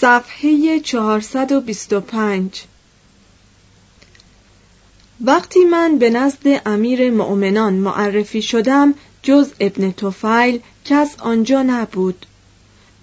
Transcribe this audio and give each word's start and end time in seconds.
صفحه 0.00 0.80
425 0.80 2.62
وقتی 5.20 5.64
من 5.64 5.98
به 5.98 6.10
نزد 6.10 6.62
امیر 6.66 7.10
مؤمنان 7.10 7.72
معرفی 7.72 8.42
شدم 8.42 8.94
جز 9.22 9.50
ابن 9.60 9.90
توفیل 9.90 10.60
کس 10.84 11.14
آنجا 11.18 11.62
نبود. 11.62 12.26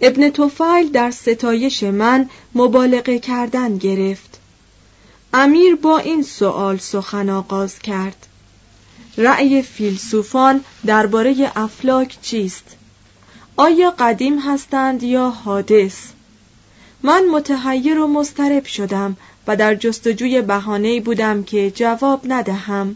ابن 0.02 0.30
توفیل 0.30 0.92
در 0.94 1.12
ستایش 1.12 1.84
من 1.84 2.30
مبالغه 2.56 3.20
کردن 3.20 3.78
گرفت. 3.78 4.40
امیر 5.34 5.76
با 5.76 5.98
این 5.98 6.24
سوال 6.24 6.78
سخن 6.78 7.30
آغاز 7.30 7.80
کرد. 7.80 8.28
رأی 9.18 9.62
فیلسوفان 9.62 10.64
درباره 10.86 11.52
افلاک 11.56 12.18
چیست؟ 12.22 12.76
آیا 13.56 13.92
قدیم 13.92 14.40
هستند 14.40 15.04
یا 15.04 15.30
حادث؟ 15.30 16.17
من 17.04 17.26
متحیر 17.32 18.00
و 18.00 18.08
مضطرب 18.08 18.66
شدم 18.66 19.18
و 19.48 19.56
در 19.56 19.76
جستجوی 19.76 20.42
بهانه‌ای 20.42 21.00
بودم 21.00 21.44
که 21.44 21.72
جواب 21.72 22.22
ندهم. 22.26 22.96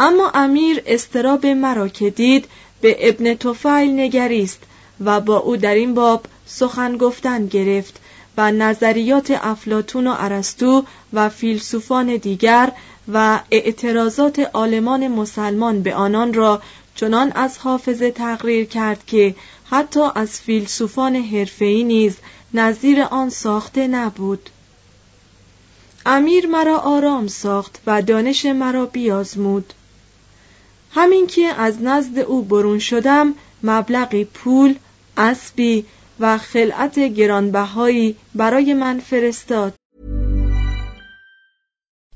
اما 0.00 0.30
امیر 0.34 0.82
استراب 0.86 1.46
مرا 1.46 1.88
که 1.88 2.10
دید 2.10 2.44
به 2.80 3.08
ابن 3.08 3.34
توفیل 3.34 4.00
نگریست 4.00 4.62
و 5.00 5.20
با 5.20 5.36
او 5.36 5.56
در 5.56 5.74
این 5.74 5.94
باب 5.94 6.26
سخن 6.46 6.96
گفتن 6.96 7.46
گرفت 7.46 8.00
و 8.36 8.52
نظریات 8.52 9.30
افلاتون 9.30 10.06
و 10.06 10.14
ارسطو 10.18 10.84
و 11.12 11.28
فیلسوفان 11.28 12.16
دیگر 12.16 12.72
و 13.12 13.40
اعتراضات 13.50 14.50
آلمان 14.52 15.08
مسلمان 15.08 15.82
به 15.82 15.94
آنان 15.94 16.34
را 16.34 16.62
چنان 16.94 17.32
از 17.34 17.58
حافظه 17.58 18.10
تقریر 18.10 18.64
کرد 18.64 19.06
که 19.06 19.34
حتی 19.64 20.00
از 20.14 20.40
فیلسوفان 20.40 21.16
حرفه‌ای 21.16 21.84
نیز 21.84 22.16
نظیر 22.54 23.02
آن 23.02 23.30
ساخته 23.30 23.86
نبود 23.86 24.50
امیر 26.06 26.46
مرا 26.46 26.78
آرام 26.78 27.26
ساخت 27.26 27.82
و 27.86 28.02
دانش 28.02 28.46
مرا 28.46 28.86
بیازمود 28.86 29.72
همین 30.90 31.26
که 31.26 31.46
از 31.46 31.82
نزد 31.82 32.18
او 32.18 32.42
برون 32.42 32.78
شدم 32.78 33.34
مبلغی 33.62 34.24
پول 34.24 34.74
اسبی 35.16 35.86
و 36.20 36.38
خلعت 36.38 36.98
گرانبهایی 36.98 38.16
برای 38.34 38.74
من 38.74 38.98
فرستاد 38.98 39.74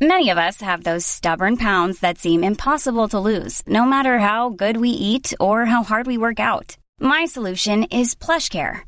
Many 0.00 0.30
of 0.30 0.38
us 0.38 0.60
have 0.60 0.84
those 0.84 1.04
stubborn 1.04 1.56
pounds 1.56 1.98
that 1.98 2.18
seem 2.18 2.44
impossible 2.44 3.08
to 3.08 3.18
lose, 3.18 3.64
no 3.66 3.84
matter 3.84 4.20
how 4.20 4.50
good 4.50 4.76
we 4.76 4.90
eat 4.90 5.34
or 5.40 5.64
how 5.64 5.82
hard 5.82 6.06
we 6.06 6.16
work 6.16 6.38
out. 6.38 6.76
My 7.00 7.26
solution 7.26 7.82
is 8.00 8.14
PlushCare. 8.14 8.87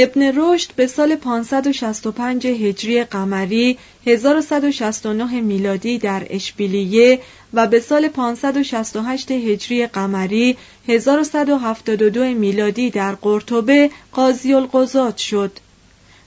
ابن 0.00 0.32
رشد 0.36 0.72
به 0.76 0.86
سال 0.86 1.16
565 1.16 2.46
هجری 2.46 3.04
قمری 3.04 3.78
1169 4.06 5.40
میلادی 5.40 5.98
در 5.98 6.26
اشبیلیه 6.30 7.20
و 7.54 7.66
به 7.66 7.80
سال 7.80 8.08
568 8.08 9.30
هجری 9.30 9.86
قمری 9.86 10.56
1172 10.88 12.24
میلادی 12.24 12.90
در 12.90 13.14
قرطبه 13.14 13.90
قاضی 14.12 14.54
القضات 14.54 15.16
شد. 15.16 15.52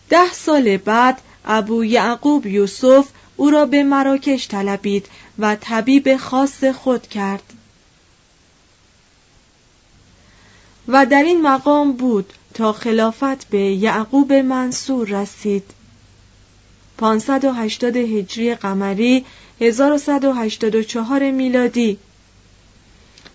ده 0.09 0.33
سال 0.33 0.77
بعد 0.77 1.21
ابو 1.45 1.85
یعقوب 1.85 2.45
یوسف 2.45 3.07
او 3.35 3.49
را 3.49 3.65
به 3.65 3.83
مراکش 3.83 4.47
طلبید 4.47 5.05
و 5.39 5.55
طبیب 5.55 6.17
خاص 6.17 6.63
خود 6.63 7.07
کرد. 7.07 7.43
و 10.87 11.05
در 11.05 11.23
این 11.23 11.41
مقام 11.41 11.91
بود 11.91 12.33
تا 12.53 12.73
خلافت 12.73 13.49
به 13.49 13.59
یعقوب 13.59 14.33
منصور 14.33 15.07
رسید. 15.07 15.63
580 16.97 17.95
هجری 17.95 18.55
قمری 18.55 19.25
1184 19.61 21.31
میلادی. 21.31 21.97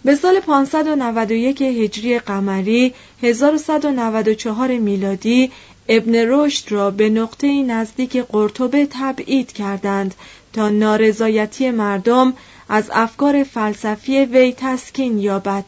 به 0.05 0.15
سال 0.15 0.41
591 0.41 1.63
هجری 1.63 2.19
قمری 2.19 2.95
1194 3.23 4.79
میلادی 4.79 5.51
ابن 5.89 6.15
رشد 6.15 6.73
را 6.73 6.91
به 6.91 7.09
نقطه 7.09 7.63
نزدیک 7.63 8.17
قرطبه 8.17 8.89
تبعید 8.91 9.53
کردند 9.53 10.15
تا 10.53 10.69
نارضایتی 10.69 11.71
مردم 11.71 12.35
از 12.69 12.91
افکار 12.93 13.43
فلسفی 13.45 14.25
وی 14.25 14.55
تسکین 14.57 15.19
یابد. 15.19 15.65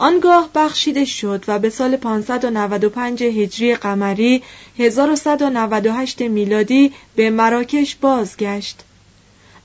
آنگاه 0.00 0.50
بخشیده 0.54 1.04
شد 1.04 1.44
و 1.48 1.58
به 1.58 1.70
سال 1.70 1.96
595 1.96 3.22
هجری 3.22 3.74
قمری 3.74 4.42
1198 4.78 6.20
میلادی 6.22 6.92
به 7.16 7.30
مراکش 7.30 7.94
بازگشت. 7.94 8.80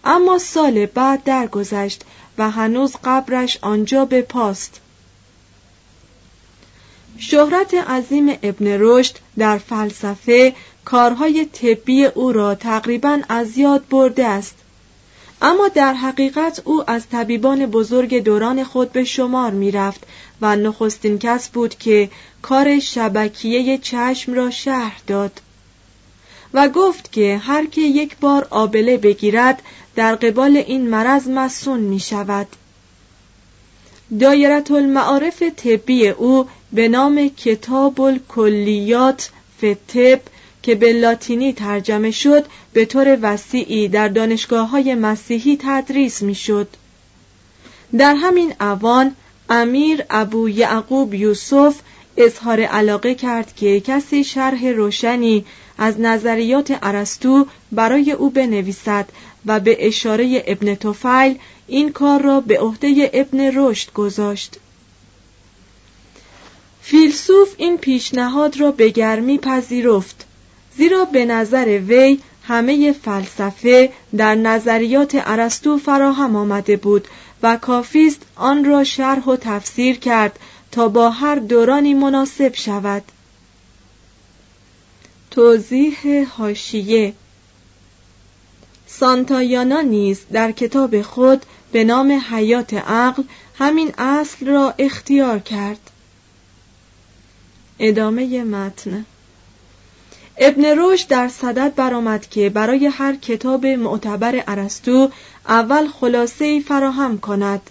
اما 0.03 0.37
سال 0.37 0.85
بعد 0.85 1.23
درگذشت 1.23 2.01
و 2.37 2.51
هنوز 2.51 2.95
قبرش 3.03 3.57
آنجا 3.61 4.05
به 4.05 4.21
پاست. 4.21 4.81
شهرت 7.17 7.73
عظیم 7.73 8.29
ابن 8.43 8.77
رشد 8.79 9.15
در 9.37 9.57
فلسفه 9.57 10.53
کارهای 10.85 11.45
طبی 11.45 12.05
او 12.05 12.31
را 12.31 12.55
تقریبا 12.55 13.19
از 13.29 13.57
یاد 13.57 13.87
برده 13.89 14.25
است. 14.25 14.55
اما 15.41 15.67
در 15.67 15.93
حقیقت 15.93 16.61
او 16.65 16.89
از 16.89 17.09
طبیبان 17.09 17.65
بزرگ 17.65 18.23
دوران 18.23 18.63
خود 18.63 18.91
به 18.91 19.03
شمار 19.03 19.51
می 19.51 19.71
رفت 19.71 20.03
و 20.41 20.55
نخستین 20.55 21.19
کس 21.19 21.49
بود 21.49 21.75
که 21.77 22.09
کار 22.41 22.79
شبکیه 22.79 23.77
چشم 23.77 24.33
را 24.33 24.49
شهر 24.49 25.01
داد 25.07 25.41
و 26.53 26.69
گفت 26.69 27.11
که 27.11 27.37
هر 27.37 27.65
که 27.65 27.81
یک 27.81 28.17
بار 28.17 28.47
آبله 28.49 28.97
بگیرد 28.97 29.61
در 29.95 30.15
قبال 30.15 30.57
این 30.57 30.89
مرض 30.89 31.27
مسون 31.27 31.79
می 31.79 31.99
شود 31.99 32.47
دایرت 34.19 34.71
المعارف 34.71 35.43
طبی 35.43 36.09
او 36.09 36.47
به 36.73 36.87
نام 36.87 37.29
کتاب 37.37 38.01
الکلیات 38.01 39.29
فتب 39.57 40.21
که 40.65 40.75
به 40.75 40.93
لاتینی 40.93 41.53
ترجمه 41.53 42.11
شد 42.11 42.45
به 42.73 42.85
طور 42.85 43.17
وسیعی 43.21 43.87
در 43.87 44.07
دانشگاه 44.07 44.69
های 44.69 44.95
مسیحی 44.95 45.57
تدریس 45.61 46.21
می 46.21 46.35
شد. 46.35 46.67
در 47.97 48.15
همین 48.15 48.53
اوان 48.59 49.15
امیر 49.49 50.03
ابو 50.09 50.49
یعقوب 50.49 51.13
یوسف 51.13 51.75
اظهار 52.17 52.61
علاقه 52.61 53.15
کرد 53.15 53.55
که 53.55 53.79
کسی 53.79 54.23
شرح 54.23 54.67
روشنی 54.67 55.45
از 55.77 55.99
نظریات 55.99 56.77
ارسطو 56.83 57.45
برای 57.71 58.11
او 58.11 58.29
بنویسد 58.29 59.05
و 59.45 59.59
به 59.59 59.87
اشاره 59.87 60.43
ابن 60.47 60.75
توفیل 60.75 61.37
این 61.67 61.91
کار 61.91 62.21
را 62.21 62.41
به 62.41 62.59
عهده 62.59 63.11
ابن 63.13 63.51
رشد 63.55 63.93
گذاشت 63.93 64.59
فیلسوف 66.81 67.55
این 67.57 67.77
پیشنهاد 67.77 68.59
را 68.59 68.71
به 68.71 68.89
گرمی 68.89 69.37
پذیرفت 69.37 70.24
زیرا 70.77 71.05
به 71.05 71.25
نظر 71.25 71.79
وی 71.87 72.19
همه 72.43 72.91
فلسفه 72.91 73.91
در 74.17 74.35
نظریات 74.35 75.11
ارسطو 75.15 75.77
فراهم 75.77 76.35
آمده 76.35 76.77
بود 76.77 77.07
و 77.43 77.57
کافیست 77.57 78.21
آن 78.35 78.65
را 78.65 78.83
شرح 78.83 79.23
و 79.25 79.35
تفسیر 79.35 79.99
کرد 79.99 80.39
تا 80.71 80.87
با 80.87 81.09
هر 81.09 81.35
دورانی 81.35 81.93
مناسب 81.93 82.55
شود. 82.55 83.03
توضیح 85.31 86.27
هاشیه 86.37 87.13
سانتایانا 88.87 89.81
نیز 89.81 90.21
در 90.31 90.51
کتاب 90.51 91.01
خود 91.01 91.45
به 91.71 91.83
نام 91.83 92.11
حیات 92.11 92.73
عقل 92.73 93.23
همین 93.57 93.93
اصل 93.97 94.47
را 94.47 94.73
اختیار 94.77 95.39
کرد. 95.39 95.91
ادامه 97.79 98.43
متن. 98.43 99.05
ابن 100.37 100.65
رشد 100.77 101.07
در 101.07 101.27
صدد 101.27 101.75
برآمد 101.75 102.29
که 102.29 102.49
برای 102.49 102.85
هر 102.85 103.15
کتاب 103.15 103.65
معتبر 103.65 104.43
ارسطو 104.47 105.09
اول 105.47 105.87
خلاصه 105.87 106.59
فراهم 106.59 107.17
کند. 107.17 107.69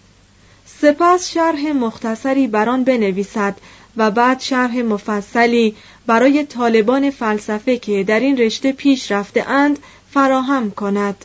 سپس 0.67 1.31
شرح 1.31 1.73
مختصری 1.73 2.47
بر 2.47 2.69
آن 2.69 2.85
بنویسد 2.85 3.57
و 3.97 4.11
بعد 4.11 4.41
شرح 4.41 4.77
مفصلی 4.79 5.77
برای 6.07 6.45
طالبان 6.45 7.11
فلسفه 7.11 7.79
که 7.79 8.05
در 8.05 8.21
این 8.21 8.37
رشته 8.37 8.73
پیش 8.73 9.13
رفته 9.13 9.51
اند 9.51 9.79
فراهم 10.11 10.71
کند. 10.71 11.25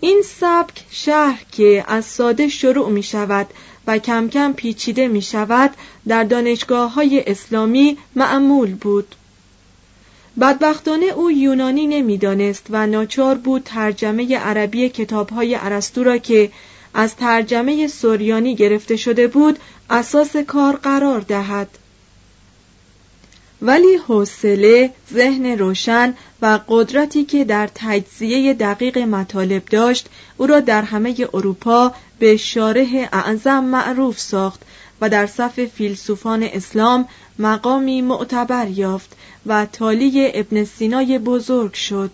این 0.00 0.22
سبک 0.40 0.84
شهر 0.90 1.42
که 1.52 1.84
از 1.88 2.04
ساده 2.04 2.48
شروع 2.48 2.90
می 2.90 3.02
شود 3.02 3.46
و 3.86 3.98
کم 3.98 4.28
کم 4.28 4.52
پیچیده 4.52 5.08
می 5.08 5.22
شود 5.22 5.70
در 6.08 6.24
دانشگاه 6.24 6.94
های 6.94 7.30
اسلامی 7.30 7.98
معمول 8.16 8.74
بود. 8.74 9.14
بدبختانه 10.40 11.06
او 11.06 11.30
یونانی 11.30 11.86
نمی‌دانست 11.86 12.66
و 12.70 12.86
ناچار 12.86 13.34
بود 13.34 13.62
ترجمه 13.64 14.38
عربی 14.38 14.88
کتابهای 14.88 15.54
ارسطو 15.54 16.04
را 16.04 16.18
که 16.18 16.50
از 16.94 17.16
ترجمه 17.16 17.86
سوریانی 17.86 18.54
گرفته 18.54 18.96
شده 18.96 19.26
بود 19.26 19.58
اساس 19.90 20.36
کار 20.36 20.76
قرار 20.76 21.20
دهد. 21.20 21.68
ولی 23.62 23.96
حوصله 23.96 24.90
ذهن 25.12 25.46
روشن 25.46 26.14
و 26.42 26.60
قدرتی 26.68 27.24
که 27.24 27.44
در 27.44 27.70
تجزیه 27.74 28.54
دقیق 28.54 28.98
مطالب 28.98 29.64
داشت 29.64 30.08
او 30.36 30.46
را 30.46 30.60
در 30.60 30.82
همه 30.82 31.28
اروپا 31.34 31.92
به 32.18 32.36
شارح 32.36 33.08
اعظم 33.12 33.64
معروف 33.64 34.20
ساخت 34.20 34.62
و 35.00 35.08
در 35.08 35.26
صف 35.26 35.64
فیلسوفان 35.64 36.42
اسلام 36.42 37.08
مقامی 37.38 38.02
معتبر 38.02 38.68
یافت 38.68 39.16
و 39.46 39.66
تالی 39.66 40.30
ابن 40.34 40.64
سینای 40.64 41.18
بزرگ 41.18 41.74
شد. 41.74 42.10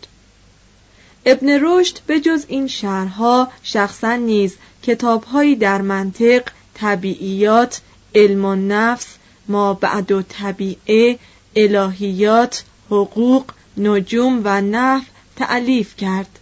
ابن 1.27 1.59
رشد 1.63 1.99
به 2.07 2.21
جز 2.21 2.45
این 2.49 2.67
شهرها 2.67 3.49
شخصا 3.63 4.17
نیز 4.17 4.57
کتابهایی 4.83 5.57
در 5.57 5.83
منطق 5.83 6.43
طبیعیات 6.75 7.81
علم 8.15 8.45
و 8.45 8.55
نفس 8.55 9.07
ما 9.49 9.75
بعد 9.75 10.13
و 10.13 10.23
طبیعه 10.23 11.19
الهیات 11.57 12.65
حقوق 12.91 13.45
نجوم 13.77 14.41
و 14.45 14.61
نحو 14.61 15.03
تعلیف 15.37 15.97
کرد 15.97 16.39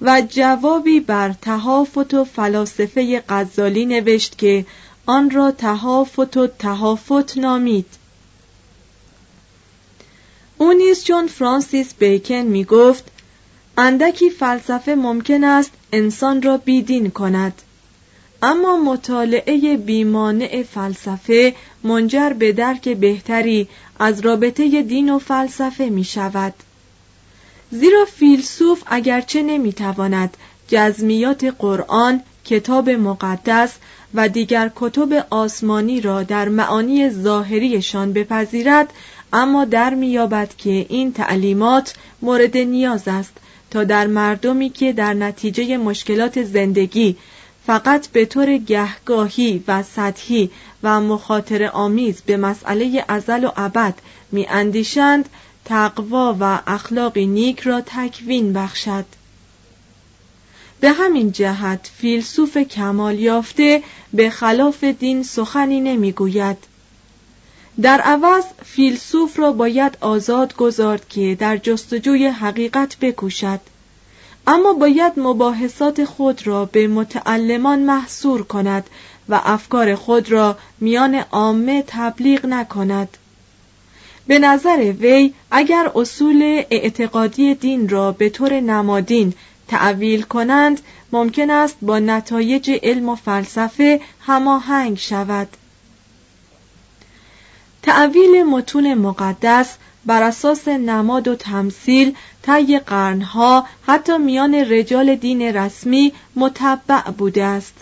و 0.00 0.22
جوابی 0.28 1.00
بر 1.00 1.32
تهافت 1.42 2.14
و 2.14 2.24
فلاسفه 2.24 3.22
غزالی 3.28 3.86
نوشت 3.86 4.38
که 4.38 4.66
آن 5.06 5.30
را 5.30 5.50
تهافت 5.50 6.36
و 6.36 6.46
تهافت 6.46 7.38
نامید. 7.38 7.86
او 10.58 10.72
نیز 10.72 11.04
چون 11.04 11.26
فرانسیس 11.26 11.94
بیکن 11.94 12.34
می 12.34 12.64
گفت 12.64 13.04
اندکی 13.78 14.30
فلسفه 14.30 14.94
ممکن 14.94 15.44
است 15.44 15.72
انسان 15.92 16.42
را 16.42 16.56
بیدین 16.56 17.10
کند. 17.10 17.62
اما 18.42 18.76
مطالعه 18.76 19.76
بیمانع 19.76 20.62
فلسفه 20.62 21.54
منجر 21.82 22.32
به 22.32 22.52
درک 22.52 22.88
بهتری 22.88 23.68
از 23.98 24.20
رابطه 24.20 24.82
دین 24.82 25.10
و 25.10 25.18
فلسفه 25.18 25.84
می 25.84 26.04
شود 26.04 26.54
زیرا 27.70 28.04
فیلسوف 28.04 28.82
اگرچه 28.86 29.42
نمی 29.42 29.72
تواند 29.72 30.36
جزمیات 30.68 31.44
قرآن 31.44 32.22
کتاب 32.46 32.90
مقدس 32.90 33.72
و 34.14 34.28
دیگر 34.28 34.70
کتب 34.76 35.26
آسمانی 35.30 36.00
را 36.00 36.22
در 36.22 36.48
معانی 36.48 37.10
ظاهریشان 37.10 38.12
بپذیرد 38.12 38.92
اما 39.32 39.64
در 39.64 39.94
میابد 39.94 40.54
که 40.58 40.86
این 40.88 41.12
تعلیمات 41.12 41.94
مورد 42.22 42.56
نیاز 42.56 43.08
است 43.08 43.32
تا 43.70 43.84
در 43.84 44.06
مردمی 44.06 44.70
که 44.70 44.92
در 44.92 45.14
نتیجه 45.14 45.76
مشکلات 45.76 46.42
زندگی 46.42 47.16
فقط 47.66 48.08
به 48.08 48.24
طور 48.24 48.56
گهگاهی 48.56 49.64
و 49.68 49.82
سطحی 49.82 50.50
و 50.82 51.00
مخاطر 51.00 51.64
آمیز 51.64 52.22
به 52.26 52.36
مسئله 52.36 53.04
ازل 53.08 53.44
و 53.44 53.50
ابد 53.56 53.94
می 54.32 54.46
اندیشند 54.46 55.28
تقوا 55.64 56.36
و 56.40 56.58
اخلاقی 56.66 57.26
نیک 57.26 57.60
را 57.60 57.80
تکوین 57.80 58.52
بخشد. 58.52 59.04
به 60.86 60.92
همین 60.92 61.32
جهت 61.32 61.90
فیلسوف 61.96 62.56
کمال 62.58 63.18
یافته 63.18 63.82
به 64.12 64.30
خلاف 64.30 64.84
دین 64.84 65.22
سخنی 65.22 65.80
نمی‌گوید. 65.80 66.56
در 67.82 68.00
عوض 68.00 68.44
فیلسوف 68.64 69.38
را 69.38 69.52
باید 69.52 69.98
آزاد 70.00 70.56
گذارد 70.56 71.08
که 71.08 71.36
در 71.40 71.56
جستجوی 71.56 72.26
حقیقت 72.26 72.96
بکوشد. 73.00 73.60
اما 74.46 74.72
باید 74.72 75.12
مباحثات 75.16 76.04
خود 76.04 76.46
را 76.46 76.64
به 76.64 76.88
متعلمان 76.88 77.78
محصور 77.78 78.42
کند 78.42 78.90
و 79.28 79.40
افکار 79.44 79.94
خود 79.94 80.32
را 80.32 80.56
میان 80.80 81.14
عامه 81.14 81.84
تبلیغ 81.86 82.46
نکند. 82.46 83.16
به 84.26 84.38
نظر 84.38 84.92
وی 85.00 85.32
اگر 85.50 85.90
اصول 85.94 86.62
اعتقادی 86.70 87.54
دین 87.54 87.88
را 87.88 88.12
به 88.12 88.28
طور 88.28 88.60
نمادین 88.60 89.34
تعویل 89.68 90.22
کنند 90.22 90.80
ممکن 91.12 91.50
است 91.50 91.76
با 91.82 91.98
نتایج 91.98 92.70
علم 92.82 93.08
و 93.08 93.14
فلسفه 93.14 94.00
هماهنگ 94.20 94.98
شود. 94.98 95.48
تعویل 97.82 98.42
متون 98.42 98.94
مقدس 98.94 99.76
بر 100.06 100.22
اساس 100.22 100.68
نماد 100.68 101.28
و 101.28 101.34
تمثیل 101.34 102.14
طی 102.42 102.78
قرنها 102.78 103.66
حتی 103.86 104.18
میان 104.18 104.54
رجال 104.54 105.14
دین 105.14 105.42
رسمی 105.42 106.12
متبع 106.36 107.10
بوده 107.18 107.44
است. 107.44 107.74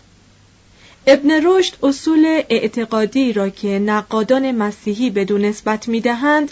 ابن 1.07 1.31
رشد 1.45 1.75
اصول 1.83 2.43
اعتقادی 2.49 3.33
را 3.33 3.49
که 3.49 3.69
نقادان 3.69 4.53
مسیحی 4.53 5.11
به 5.11 5.25
نسبت 5.25 5.89
می‌دهند 5.89 6.51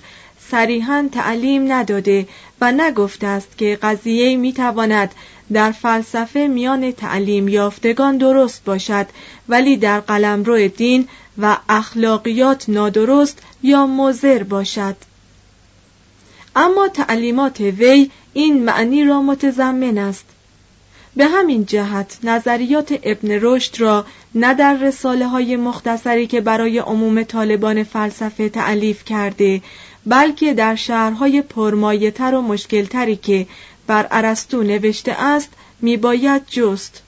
صریحا 0.51 1.09
تعلیم 1.13 1.73
نداده 1.73 2.29
و 2.63 2.73
نگفته 2.73 3.27
است 3.27 3.59
که 3.59 3.79
قضیه 3.83 4.37
می 4.37 4.53
تواند 4.53 5.15
در 5.53 5.73
فلسفه 5.73 6.47
میان 6.47 6.93
تعلیم 6.93 7.49
یافتگان 7.49 8.17
درست 8.17 8.65
باشد 8.65 9.07
ولی 9.49 9.77
در 9.77 10.01
قلمرو 10.01 10.69
دین 10.69 11.09
و 11.39 11.57
اخلاقیات 11.69 12.69
نادرست 12.69 13.39
یا 13.63 13.87
مضر 13.87 14.43
باشد. 14.43 14.97
اما 16.57 16.89
تعلیمات 16.89 17.61
وی 17.61 18.11
این 18.33 18.65
معنی 18.65 19.05
را 19.05 19.23
متضمن 19.23 19.99
است. 19.99 20.25
به 21.17 21.27
همین 21.27 21.67
جهت 21.67 22.19
نظریات 22.23 22.99
ابن 23.03 23.29
رشد 23.43 23.81
را 23.81 24.07
نه 24.35 24.55
در 24.55 24.75
رساله 24.75 25.27
های 25.27 25.57
مختصری 25.57 26.27
که 26.27 26.41
برای 26.41 26.79
عموم 26.79 27.23
طالبان 27.23 27.83
فلسفه 27.83 28.49
تعلیف 28.49 29.05
کرده 29.05 29.63
بلکه 30.07 30.55
در 30.55 30.75
شهرهای 30.75 31.43
پرمایهتر 31.43 32.35
و 32.35 32.43
مشکلتری 32.43 33.17
که 33.17 33.47
بر 33.87 34.07
ارسطو 34.11 34.63
نوشته 34.63 35.13
است 35.13 35.49
میباید 35.81 36.47
جست. 36.47 37.03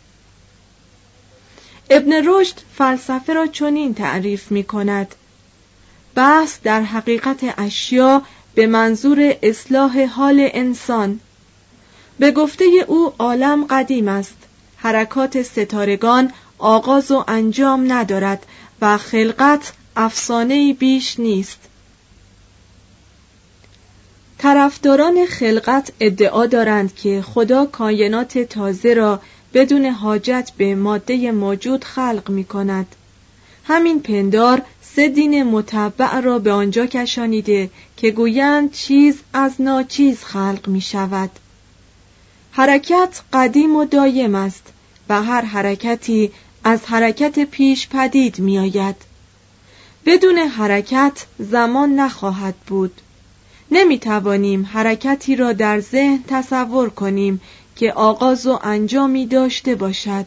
ابن 1.91 2.13
رشد 2.27 2.55
فلسفه 2.75 3.33
را 3.33 3.47
چنین 3.47 3.95
تعریف 3.95 4.51
می 4.51 4.65
کند 4.65 5.15
بحث 6.15 6.59
در 6.63 6.83
حقیقت 6.83 7.55
اشیا 7.59 8.23
به 8.55 8.67
منظور 8.67 9.35
اصلاح 9.43 10.05
حال 10.05 10.49
انسان. 10.53 11.21
به 12.19 12.31
گفته 12.31 12.65
او 12.87 13.13
عالم 13.19 13.65
قدیم 13.65 14.09
است. 14.09 14.37
حرکات 14.77 15.43
ستارگان 15.43 16.33
آغاز 16.59 17.11
و 17.11 17.25
انجام 17.29 17.93
ندارد 17.93 18.47
و 18.81 18.99
خلقت 18.99 19.73
افسانه 19.97 20.73
بیش 20.73 21.21
نیست. 21.21 21.59
طرفداران 24.45 25.27
خلقت 25.27 25.93
ادعا 26.01 26.47
دارند 26.47 26.95
که 26.95 27.23
خدا 27.23 27.67
کاینات 27.67 28.39
تازه 28.39 28.95
را 28.95 29.21
بدون 29.55 29.85
حاجت 29.85 30.51
به 30.57 30.75
ماده 30.75 31.33
موجود 31.33 31.85
خلق 31.85 32.31
می 32.31 32.45
کند. 32.45 32.87
همین 33.65 34.01
پندار 34.01 34.63
سه 34.83 35.09
دین 35.09 35.43
متبع 35.43 36.21
را 36.21 36.39
به 36.39 36.53
آنجا 36.53 36.87
کشانیده 36.87 37.71
که 37.97 38.11
گویند 38.11 38.73
چیز 38.73 39.17
از 39.33 39.53
ناچیز 39.59 40.25
خلق 40.25 40.69
می 40.69 40.81
شود. 40.81 41.31
حرکت 42.53 43.21
قدیم 43.33 43.77
و 43.77 43.85
دایم 43.85 44.35
است 44.35 44.73
و 45.09 45.23
هر 45.23 45.45
حرکتی 45.45 46.31
از 46.65 46.81
حرکت 46.85 47.45
پیش 47.45 47.89
پدید 47.89 48.39
می 48.39 48.59
آید. 48.59 48.97
بدون 50.07 50.39
حرکت 50.39 51.27
زمان 51.39 51.95
نخواهد 51.95 52.55
بود. 52.67 53.01
نمی 53.71 53.99
توانیم 53.99 54.69
حرکتی 54.73 55.37
را 55.37 55.53
در 55.53 55.81
ذهن 55.81 56.25
تصور 56.29 56.91
کنیم 56.91 57.41
که 57.77 57.93
آغاز 57.93 58.47
و 58.47 58.59
انجامی 58.63 59.27
داشته 59.27 59.75
باشد. 59.75 60.27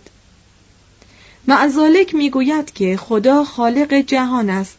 معزالک 1.48 2.16
می‌گوید 2.16 2.74
که 2.74 2.98
خدا 2.98 3.44
خالق 3.44 3.94
جهان 3.94 4.50
است. 4.50 4.78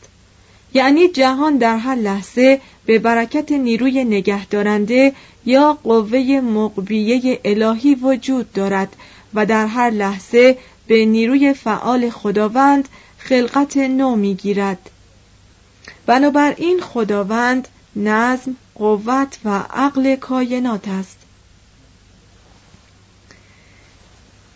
یعنی 0.74 1.08
جهان 1.08 1.56
در 1.56 1.76
هر 1.76 1.94
لحظه 1.94 2.60
به 2.86 2.98
برکت 2.98 3.52
نیروی 3.52 4.04
نگهدارنده 4.04 5.12
یا 5.46 5.78
قوه 5.84 6.40
مقبیه 6.44 7.40
الهی 7.44 7.94
وجود 7.94 8.52
دارد 8.52 8.96
و 9.34 9.46
در 9.46 9.66
هر 9.66 9.90
لحظه 9.90 10.58
به 10.86 11.04
نیروی 11.04 11.54
فعال 11.54 12.10
خداوند 12.10 12.88
خلقت 13.18 13.76
نو 13.76 14.16
می‌گیرد. 14.16 14.90
بنابراین 16.06 16.80
خداوند 16.80 17.68
نظم 17.98 18.56
قوت 18.74 19.38
و 19.44 19.58
عقل 19.58 20.16
کاینات 20.16 20.88
است. 20.88 21.18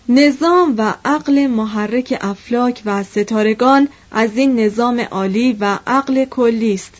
نظام 0.09 0.75
و 0.79 0.95
عقل 1.05 1.47
محرک 1.47 2.19
افلاک 2.21 2.83
و 2.85 3.03
ستارگان 3.03 3.89
از 4.11 4.37
این 4.37 4.61
نظام 4.61 5.01
عالی 5.01 5.53
و 5.61 5.79
عقل 5.87 6.25
کلی 6.25 6.75
است. 6.75 6.93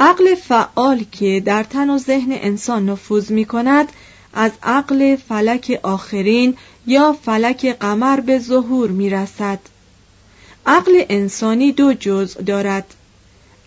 عقل 0.00 0.34
فعال 0.34 1.04
که 1.12 1.42
در 1.44 1.62
تن 1.62 1.90
و 1.90 1.98
ذهن 1.98 2.32
انسان 2.32 2.88
نفوذ 2.88 3.30
می 3.30 3.44
کند 3.44 3.88
از 4.34 4.52
عقل 4.62 5.16
فلک 5.16 5.80
آخرین 5.82 6.56
یا 6.86 7.12
فلک 7.12 7.66
قمر 7.66 8.20
به 8.20 8.38
ظهور 8.38 8.90
می 8.90 9.10
رسد 9.10 9.58
عقل 10.66 11.04
انسانی 11.08 11.72
دو 11.72 11.94
جزء 11.94 12.42
دارد. 12.42 12.94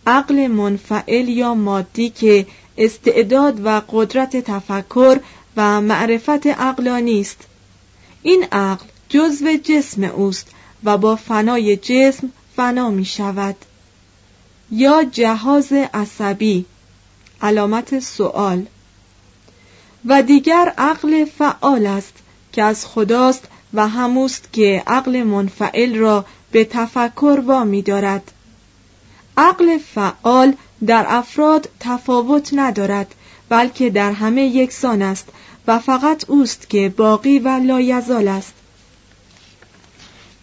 عقل 0.08 0.48
منفعل 0.48 1.30
یا 1.30 1.54
مادی 1.54 2.10
که 2.10 2.46
استعداد 2.78 3.66
و 3.66 3.82
قدرت 3.90 4.38
تفکر 4.38 5.20
و 5.58 5.82
معرفت 5.82 6.48
عقلانی 6.48 7.22
است 7.22 7.48
این 8.22 8.46
عقل 8.52 8.86
جزو 9.10 9.58
جسم 9.64 10.04
اوست 10.04 10.48
و 10.84 10.98
با 10.98 11.16
فنای 11.16 11.78
جسم 11.78 12.32
فنا 12.56 12.90
می 12.90 13.06
شود. 13.06 13.56
یا 14.72 15.04
جهاز 15.04 15.72
عصبی. 15.72 16.66
علامت 17.42 18.00
سوال 18.00 18.66
و 20.06 20.22
دیگر 20.22 20.74
عقل 20.78 21.26
فعال 21.26 21.86
است 21.86 22.14
که 22.52 22.64
از 22.64 22.86
خداست 22.86 23.48
و 23.74 23.88
هموست 23.88 24.54
که 24.54 24.84
عقل 24.88 25.24
منفعل 25.24 25.96
را 25.96 26.26
به 26.52 26.66
تفکر 26.66 27.42
وامی 27.46 27.82
دارد. 27.82 28.32
عقل 29.38 29.78
فعال 29.78 30.54
در 30.86 31.06
افراد 31.08 31.70
تفاوت 31.80 32.50
ندارد 32.54 33.16
بلکه 33.50 33.90
در 33.90 34.12
همه 34.12 34.42
یکسان 34.42 35.02
است 35.02 35.30
و 35.68 35.80
فقط 35.80 36.30
اوست 36.30 36.70
که 36.70 36.94
باقی 36.98 37.40
و 37.40 37.48
لایزال 37.48 38.28
است. 38.28 38.54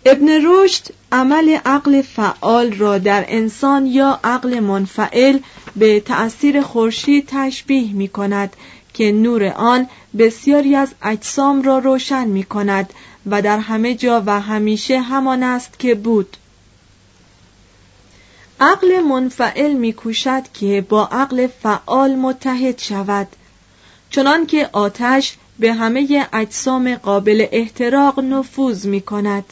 ابن 0.06 0.28
رشد 0.44 0.84
عمل 1.12 1.58
عقل 1.64 2.02
فعال 2.02 2.72
را 2.72 2.98
در 2.98 3.24
انسان 3.28 3.86
یا 3.86 4.20
عقل 4.24 4.60
منفعل 4.60 5.38
به 5.76 6.00
تأثیر 6.00 6.62
خورشید 6.62 7.24
تشبیه 7.28 7.92
می 7.92 8.08
کند 8.08 8.56
که 8.94 9.12
نور 9.12 9.44
آن 9.44 9.86
بسیاری 10.18 10.76
از 10.76 10.88
اجسام 11.02 11.62
را 11.62 11.78
روشن 11.78 12.28
می 12.28 12.44
کند 12.44 12.92
و 13.26 13.42
در 13.42 13.58
همه 13.58 13.94
جا 13.94 14.22
و 14.26 14.40
همیشه 14.40 15.00
همان 15.00 15.42
است 15.42 15.78
که 15.78 15.94
بود. 15.94 16.36
عقل 18.60 19.00
منفعل 19.00 19.72
میکوشد 19.72 20.42
که 20.54 20.86
با 20.88 21.06
عقل 21.06 21.46
فعال 21.62 22.14
متحد 22.14 22.78
شود 22.78 23.28
چنان 24.10 24.46
که 24.46 24.68
آتش 24.72 25.36
به 25.58 25.72
همه 25.72 26.26
اجسام 26.32 26.94
قابل 26.94 27.46
احتراق 27.52 28.20
نفوذ 28.20 28.86
می 28.86 29.00
کند. 29.00 29.44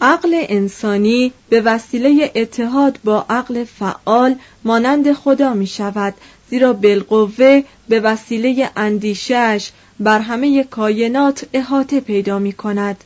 عقل 0.00 0.44
انسانی 0.48 1.32
به 1.48 1.60
وسیله 1.60 2.32
اتحاد 2.34 2.98
با 3.04 3.26
عقل 3.30 3.64
فعال 3.64 4.36
مانند 4.64 5.12
خدا 5.12 5.54
می 5.54 5.66
شود 5.66 6.14
زیرا 6.50 6.72
بالقوه 6.72 7.62
به 7.88 8.00
وسیله 8.00 8.70
اندیشش 8.76 9.70
بر 10.00 10.20
همه 10.20 10.64
کائنات 10.64 11.46
احاطه 11.52 12.00
پیدا 12.00 12.38
می 12.38 12.52
کند. 12.52 13.04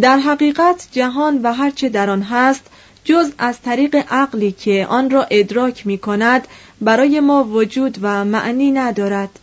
در 0.00 0.18
حقیقت 0.18 0.88
جهان 0.92 1.40
و 1.42 1.52
هرچه 1.52 1.88
در 1.88 2.10
آن 2.10 2.22
هست 2.22 2.64
جز 3.04 3.30
از 3.38 3.60
طریق 3.60 4.04
عقلی 4.10 4.52
که 4.52 4.86
آن 4.90 5.10
را 5.10 5.26
ادراک 5.30 5.86
می 5.86 5.98
کند 5.98 6.48
برای 6.80 7.20
ما 7.20 7.44
وجود 7.44 7.98
و 8.02 8.24
معنی 8.24 8.70
ندارد. 8.70 9.38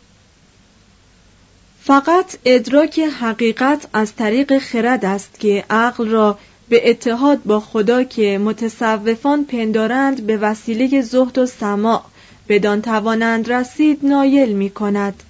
فقط 1.82 2.38
ادراک 2.46 3.00
حقیقت 3.00 3.88
از 3.94 4.16
طریق 4.16 4.58
خرد 4.58 5.06
است 5.06 5.40
که 5.40 5.66
عقل 5.70 6.08
را 6.08 6.38
به 6.70 6.90
اتحاد 6.90 7.44
با 7.44 7.60
خدا 7.60 8.04
که 8.04 8.38
متصوفان 8.38 9.46
پندارند 9.46 10.26
به 10.26 10.38
وسیله 10.38 11.02
زهد 11.02 11.38
و 11.38 11.46
سماع 11.46 12.04
بدان 12.50 12.82
توانند 12.82 13.52
رسید 13.52 14.00
نایل 14.06 14.54
می 14.54 14.70
کند. 14.70 15.24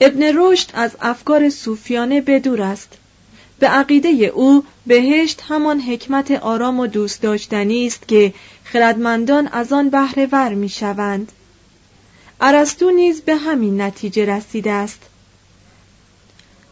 ابن 0.00 0.22
رشد 0.22 0.70
از 0.74 0.90
افکار 1.00 1.50
صوفیانه 1.50 2.20
بدور 2.20 2.62
است. 2.62 2.98
به 3.64 3.70
عقیده 3.70 4.08
او 4.08 4.64
بهشت 4.86 5.42
همان 5.48 5.80
حکمت 5.80 6.30
آرام 6.30 6.80
و 6.80 6.86
دوست 6.86 7.22
داشتنی 7.22 7.86
است 7.86 8.08
که 8.08 8.34
خردمندان 8.64 9.46
از 9.46 9.72
آن 9.72 9.90
بهره 9.90 10.28
ور 10.32 10.54
می 10.54 10.68
شوند. 10.68 11.32
ارسطو 12.40 12.90
نیز 12.90 13.20
به 13.20 13.36
همین 13.36 13.80
نتیجه 13.80 14.24
رسیده 14.24 14.70
است. 14.70 15.02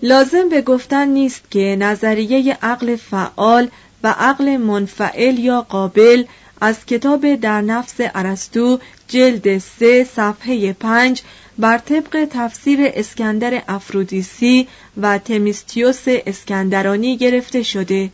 لازم 0.02 0.48
به 0.48 0.62
گفتن 0.62 1.08
نیست 1.08 1.50
که 1.50 1.76
نظریه 1.80 2.58
عقل 2.62 2.96
فعال 2.96 3.68
و 4.02 4.14
عقل 4.18 4.56
منفعل 4.56 5.38
یا 5.38 5.62
قابل 5.62 6.24
از 6.60 6.86
کتاب 6.86 7.34
در 7.34 7.60
نفس 7.60 7.94
ارسطو 7.98 8.78
جلد 9.08 9.58
سه 9.58 10.04
صفحه 10.04 10.72
پنج 10.72 11.22
بر 11.58 11.78
طبق 11.78 12.28
تفسیر 12.30 12.78
اسکندر 12.82 13.62
افرودیسی 13.68 14.68
و 14.96 15.18
تمیستیوس 15.18 16.02
اسکندرانی 16.06 17.16
گرفته 17.16 17.62
شده 17.62 18.10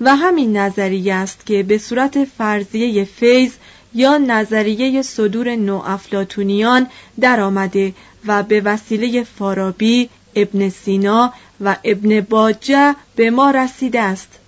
و 0.00 0.16
همین 0.16 0.56
نظریه 0.56 1.14
است 1.14 1.46
که 1.46 1.62
به 1.62 1.78
صورت 1.78 2.24
فرضیه 2.24 3.04
فیض 3.04 3.52
یا 3.94 4.18
نظریه 4.18 5.02
صدور 5.02 5.56
نو 5.56 5.82
افلاتونیان 5.86 6.86
در 7.20 7.40
آمده 7.40 7.94
و 8.26 8.42
به 8.42 8.60
وسیله 8.60 9.24
فارابی، 9.24 10.08
ابن 10.34 10.68
سینا 10.68 11.32
و 11.60 11.76
ابن 11.84 12.20
باجه 12.20 12.94
به 13.16 13.30
ما 13.30 13.50
رسیده 13.50 14.00
است. 14.00 14.38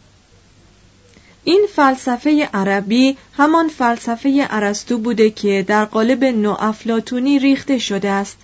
این 1.45 1.67
فلسفه 1.75 2.49
عربی 2.55 3.17
همان 3.37 3.69
فلسفه 3.69 4.47
ارسطو 4.51 4.99
بوده 4.99 5.31
که 5.31 5.65
در 5.67 5.85
قالب 5.85 6.25
نو 6.25 6.57
افلاتونی 6.59 7.39
ریخته 7.39 7.79
شده 7.79 8.11
است. 8.11 8.37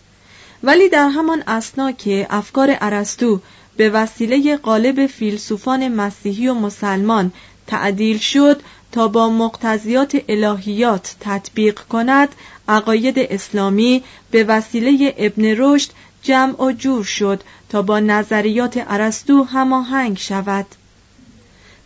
ولی 0.62 0.88
در 0.88 1.08
همان 1.08 1.42
اسنا 1.46 1.92
که 1.92 2.26
افکار 2.30 2.76
ارسطو 2.80 3.40
به 3.76 3.90
وسیله 3.90 4.56
قالب 4.56 5.06
فیلسوفان 5.06 5.88
مسیحی 5.88 6.48
و 6.48 6.54
مسلمان 6.54 7.32
تعدیل 7.66 8.18
شد 8.18 8.62
تا 8.92 9.08
با 9.08 9.28
مقتضیات 9.28 10.16
الهیات 10.28 11.16
تطبیق 11.20 11.78
کند 11.78 12.28
عقاید 12.68 13.18
اسلامی 13.18 14.02
به 14.30 14.44
وسیله 14.44 15.14
ابن 15.18 15.44
رشد 15.44 15.90
جمع 16.22 16.62
و 16.62 16.72
جور 16.72 17.04
شد 17.04 17.42
تا 17.68 17.82
با 17.82 18.00
نظریات 18.00 18.84
ارسطو 18.88 19.42
هماهنگ 19.42 20.18
شود. 20.18 20.66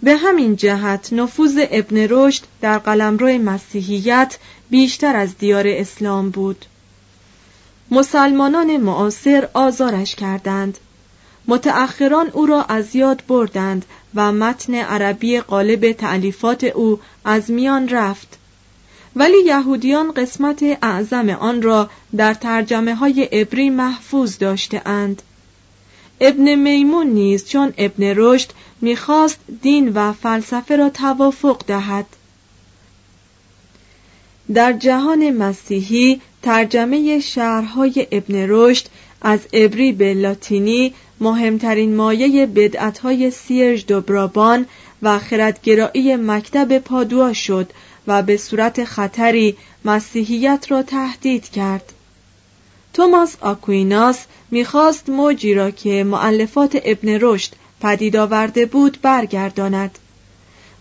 به 0.04 0.16
همین 0.16 0.56
جهت 0.56 1.12
نفوذ 1.12 1.60
ابن 1.70 2.06
رشد 2.10 2.42
در 2.60 2.78
قلمرو 2.78 3.38
مسیحیت 3.38 4.38
بیشتر 4.70 5.16
از 5.16 5.38
دیار 5.38 5.64
اسلام 5.68 6.30
بود. 6.30 6.64
مسلمانان 7.90 8.76
معاصر 8.76 9.48
آزارش 9.54 10.14
کردند. 10.14 10.78
متأخران 11.48 12.28
او 12.28 12.46
را 12.46 12.62
از 12.62 12.96
یاد 12.96 13.22
بردند 13.28 13.84
و 14.14 14.32
متن 14.32 14.74
عربی 14.74 15.40
قالب 15.40 15.92
تعلیفات 15.92 16.64
او 16.64 17.00
از 17.24 17.50
میان 17.50 17.88
رفت. 17.88 18.38
ولی 19.16 19.38
یهودیان 19.46 20.12
قسمت 20.12 20.62
اعظم 20.82 21.30
آن 21.30 21.62
را 21.62 21.90
در 22.16 22.34
ترجمه 22.34 22.94
های 22.94 23.22
عبری 23.22 23.70
محفوظ 23.70 24.38
داشته 24.38 24.88
اند. 24.88 25.22
ابن 26.20 26.54
میمون 26.54 27.06
نیز 27.06 27.48
چون 27.48 27.74
ابن 27.78 28.12
رشد 28.16 28.48
می‌خواست 28.80 29.38
دین 29.62 29.92
و 29.94 30.12
فلسفه 30.12 30.76
را 30.76 30.90
توافق 30.90 31.62
دهد. 31.66 32.06
در 34.54 34.72
جهان 34.72 35.30
مسیحی 35.30 36.20
ترجمه 36.42 37.20
شهرهای 37.20 38.06
ابن 38.12 38.46
رشد 38.48 38.86
از 39.22 39.40
عبری 39.52 39.92
به 39.92 40.14
لاتینی 40.14 40.94
مهمترین 41.20 41.96
مایه 41.96 42.46
بدعتهای 42.46 43.30
سیرج 43.30 43.86
دوبرابان 43.86 44.66
و 45.02 45.18
خردگرایی 45.18 46.16
مکتب 46.16 46.78
پادوا 46.78 47.32
شد 47.32 47.70
و 48.06 48.22
به 48.22 48.36
صورت 48.36 48.84
خطری 48.84 49.56
مسیحیت 49.84 50.66
را 50.68 50.82
تهدید 50.82 51.48
کرد. 51.48 51.92
توماس 52.92 53.36
آکویناس 53.40 54.24
می‌خواست 54.54 55.08
موجی 55.08 55.54
را 55.54 55.70
که 55.70 56.04
معلفات 56.04 56.78
ابن 56.84 57.18
رشد 57.20 57.52
پدید 57.80 58.16
آورده 58.16 58.66
بود 58.66 58.98
برگرداند 59.02 59.98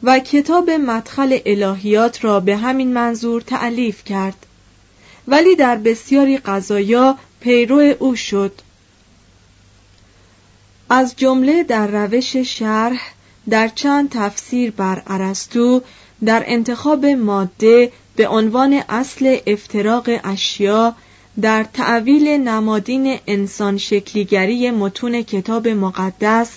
و 0.03 0.19
کتاب 0.19 0.69
مدخل 0.69 1.39
الهیات 1.45 2.23
را 2.23 2.39
به 2.39 2.57
همین 2.57 2.93
منظور 2.93 3.41
تعلیف 3.41 4.03
کرد. 4.03 4.45
ولی 5.27 5.55
در 5.55 5.75
بسیاری 5.75 6.37
قضایا 6.37 7.17
پیرو 7.39 7.93
او 7.99 8.15
شد. 8.15 8.51
از 10.89 11.15
جمله 11.15 11.63
در 11.63 11.87
روش 11.87 12.37
شرح 12.37 13.13
در 13.49 13.67
چند 13.67 14.09
تفسیر 14.09 14.71
بر 14.71 15.01
ارسطو 15.07 15.81
در 16.25 16.43
انتخاب 16.45 17.05
ماده 17.05 17.91
به 18.15 18.27
عنوان 18.27 18.83
اصل 18.89 19.37
افتراق 19.47 20.09
اشیا 20.23 20.95
در 21.41 21.63
تعویل 21.63 22.27
نمادین 22.27 23.19
انسان 23.27 23.77
شکلیگری 23.77 24.71
متون 24.71 25.21
کتاب 25.21 25.67
مقدس 25.67 26.49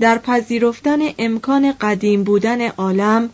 در 0.00 0.18
پذیرفتن 0.18 0.98
امکان 1.18 1.72
قدیم 1.72 2.24
بودن 2.24 2.68
عالم 2.68 3.30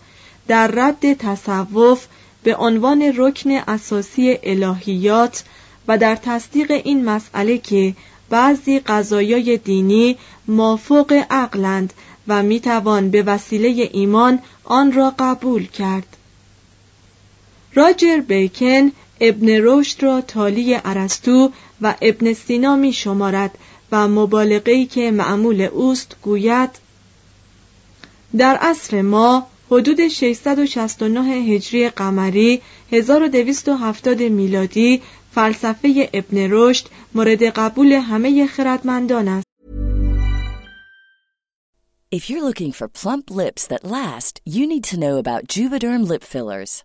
در 0.49 0.67
رد 0.67 1.13
تصوف 1.13 2.07
به 2.43 2.57
عنوان 2.57 3.13
رکن 3.17 3.51
اساسی 3.51 4.39
الهیات 4.43 5.45
و 5.89 5.99
در 5.99 6.17
تصدیق 6.17 6.71
این 6.71 7.05
مسئله 7.05 7.59
که 7.59 7.95
بعضی 8.31 8.79
قضایای 8.79 9.57
دینی 9.57 10.17
مافوق 10.49 11.25
عقلند 11.31 11.93
و 12.29 12.43
می‌توان 12.43 13.11
به 13.11 13.23
وسیله 13.23 13.91
ایمان 13.93 14.39
آن 14.65 14.93
را 14.93 15.15
قبول 15.19 15.67
کرد. 15.67 16.17
راجر 17.75 18.21
بیکن 18.21 18.93
ابن 19.25 19.47
رشد 19.63 20.03
را 20.03 20.21
تالی 20.21 20.79
ارسطو 20.85 21.51
و 21.83 21.95
ابن 22.03 22.33
سینا 22.33 22.77
می 22.77 22.93
شمارد 22.93 23.59
و 23.93 24.09
مبالغه‌ای 24.09 24.87
که 24.87 25.11
معمول 25.11 25.61
اوست 25.61 26.17
گوید 26.23 26.71
در 28.37 28.57
عصر 28.57 29.03
ما 29.03 29.47
حدود 29.71 30.09
669 30.09 31.21
هجری 31.21 31.89
قمری 31.89 32.61
1270 32.93 34.23
میلادی 34.23 35.03
فلسفه 35.35 36.11
ابن 36.13 36.49
رشد 36.51 36.87
مورد 37.15 37.43
قبول 37.43 37.93
همه 37.93 38.47
خردمندان 38.47 39.29
است. 39.29 39.47
If 42.15 42.29
you're 42.29 42.45
looking 42.51 42.73
for 42.73 42.89
plump 42.89 43.31
lips 43.31 43.67
that 43.67 43.85
last, 43.85 44.43
you 44.45 44.67
need 44.67 44.85
to 44.91 45.01
know 45.05 45.17
about 45.17 45.47
Juvederm 45.55 46.03
lip 46.07 46.25
fillers. 46.25 46.85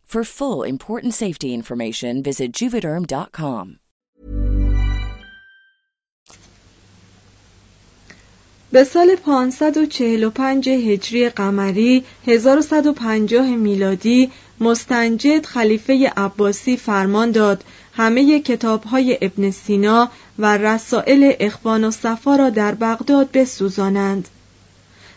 For 0.11 0.25
full 0.25 0.63
important 0.63 1.13
safety 1.13 1.53
information, 1.53 2.21
visit 2.21 2.51
juvederm.com. 2.51 3.79
به 8.71 8.83
سال 8.83 9.15
545 9.15 10.69
هجری 10.69 11.29
قمری 11.29 12.03
1150 12.27 13.55
میلادی 13.55 14.31
مستنجد 14.59 15.45
خلیفه 15.45 16.13
عباسی 16.17 16.77
فرمان 16.77 17.31
داد 17.31 17.63
همه 17.93 18.39
کتابهای 18.39 19.17
ابن 19.21 19.51
سینا 19.51 20.11
و 20.39 20.57
رسائل 20.57 21.33
اخوان 21.39 21.83
و 21.83 21.91
صفا 21.91 22.35
را 22.35 22.49
در 22.49 22.75
بغداد 22.75 23.31
بسوزانند. 23.31 24.27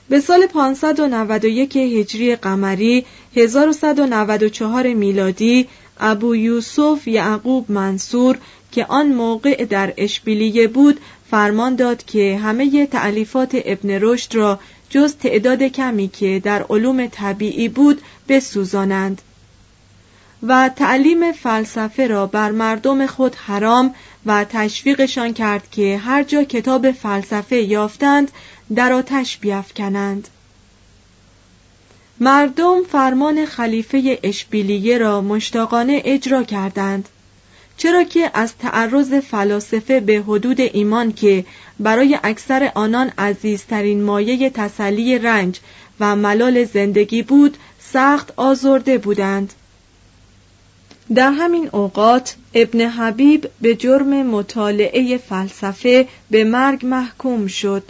به 0.08 0.20
سال 0.20 0.46
591 0.46 1.76
هجری 1.76 2.36
قمری 2.36 3.04
1194 3.36 4.94
میلادی 4.94 5.68
ابو 6.00 6.36
یوسف 6.36 7.08
یعقوب 7.08 7.70
منصور 7.70 8.38
که 8.72 8.86
آن 8.86 9.06
موقع 9.06 9.64
در 9.64 9.94
اشبیلیه 9.96 10.68
بود 10.68 11.00
فرمان 11.30 11.76
داد 11.76 12.04
که 12.04 12.40
همه 12.42 12.86
تعلیفات 12.86 13.56
ابن 13.64 13.90
رشد 13.90 14.34
را 14.34 14.60
جز 14.90 15.14
تعداد 15.14 15.62
کمی 15.62 16.08
که 16.08 16.40
در 16.44 16.66
علوم 16.70 17.06
طبیعی 17.06 17.68
بود 17.68 18.00
بسوزانند. 18.28 19.22
و 20.42 20.70
تعلیم 20.76 21.32
فلسفه 21.32 22.06
را 22.06 22.26
بر 22.26 22.50
مردم 22.50 23.06
خود 23.06 23.34
حرام 23.34 23.94
و 24.26 24.44
تشویقشان 24.44 25.32
کرد 25.32 25.70
که 25.70 26.00
هر 26.04 26.22
جا 26.22 26.44
کتاب 26.44 26.90
فلسفه 26.90 27.56
یافتند 27.56 28.30
در 28.74 28.92
آتش 28.92 29.38
بیافکنند. 29.38 30.28
مردم 32.20 32.82
فرمان 32.92 33.46
خلیفه 33.46 34.18
اشبیلیه 34.22 34.98
را 34.98 35.20
مشتاقانه 35.20 36.02
اجرا 36.04 36.42
کردند 36.42 37.08
چرا 37.76 38.04
که 38.04 38.30
از 38.34 38.52
تعرض 38.58 39.12
فلاسفه 39.14 40.00
به 40.00 40.24
حدود 40.26 40.60
ایمان 40.60 41.12
که 41.12 41.44
برای 41.80 42.18
اکثر 42.22 42.72
آنان 42.74 43.12
عزیزترین 43.18 44.02
مایه 44.02 44.50
تسلی 44.50 45.18
رنج 45.18 45.60
و 46.00 46.16
ملال 46.16 46.64
زندگی 46.64 47.22
بود 47.22 47.56
سخت 47.80 48.32
آزرده 48.36 48.98
بودند. 48.98 49.52
در 51.14 51.30
همین 51.30 51.68
اوقات 51.72 52.36
ابن 52.54 52.80
حبیب 52.80 53.50
به 53.60 53.74
جرم 53.74 54.26
مطالعه 54.26 55.18
فلسفه 55.18 56.08
به 56.30 56.44
مرگ 56.44 56.86
محکوم 56.86 57.46
شد. 57.46 57.82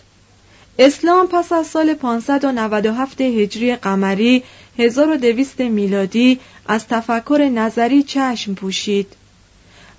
اسلام 0.79 1.27
پس 1.27 1.53
از 1.53 1.67
سال 1.67 1.95
597 1.95 3.21
هجری 3.21 3.77
قمری 3.77 4.43
1200 4.79 5.61
میلادی 5.61 6.41
از 6.67 6.87
تفکر 6.89 7.51
نظری 7.55 8.03
چشم 8.03 8.55
پوشید 8.55 9.07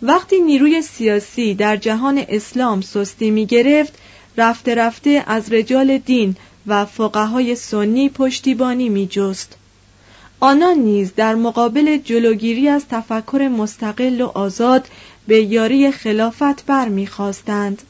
وقتی 0.01 0.41
نیروی 0.41 0.81
سیاسی 0.81 1.53
در 1.53 1.77
جهان 1.77 2.25
اسلام 2.29 2.81
سستی 2.81 3.31
می 3.31 3.45
گرفت 3.45 3.93
رفته 4.37 4.75
رفته 4.75 5.23
از 5.27 5.53
رجال 5.53 5.97
دین 5.97 6.35
و 6.67 6.85
فقهای 6.85 7.55
سنی 7.55 8.09
پشتیبانی 8.09 8.89
می 8.89 9.07
جست. 9.07 9.57
آنان 10.39 10.77
نیز 10.77 11.15
در 11.15 11.35
مقابل 11.35 11.97
جلوگیری 11.97 12.69
از 12.69 12.85
تفکر 12.89 13.49
مستقل 13.57 14.21
و 14.21 14.27
آزاد 14.27 14.87
به 15.27 15.41
یاری 15.41 15.91
خلافت 15.91 16.65
برمیخواستند. 16.65 17.81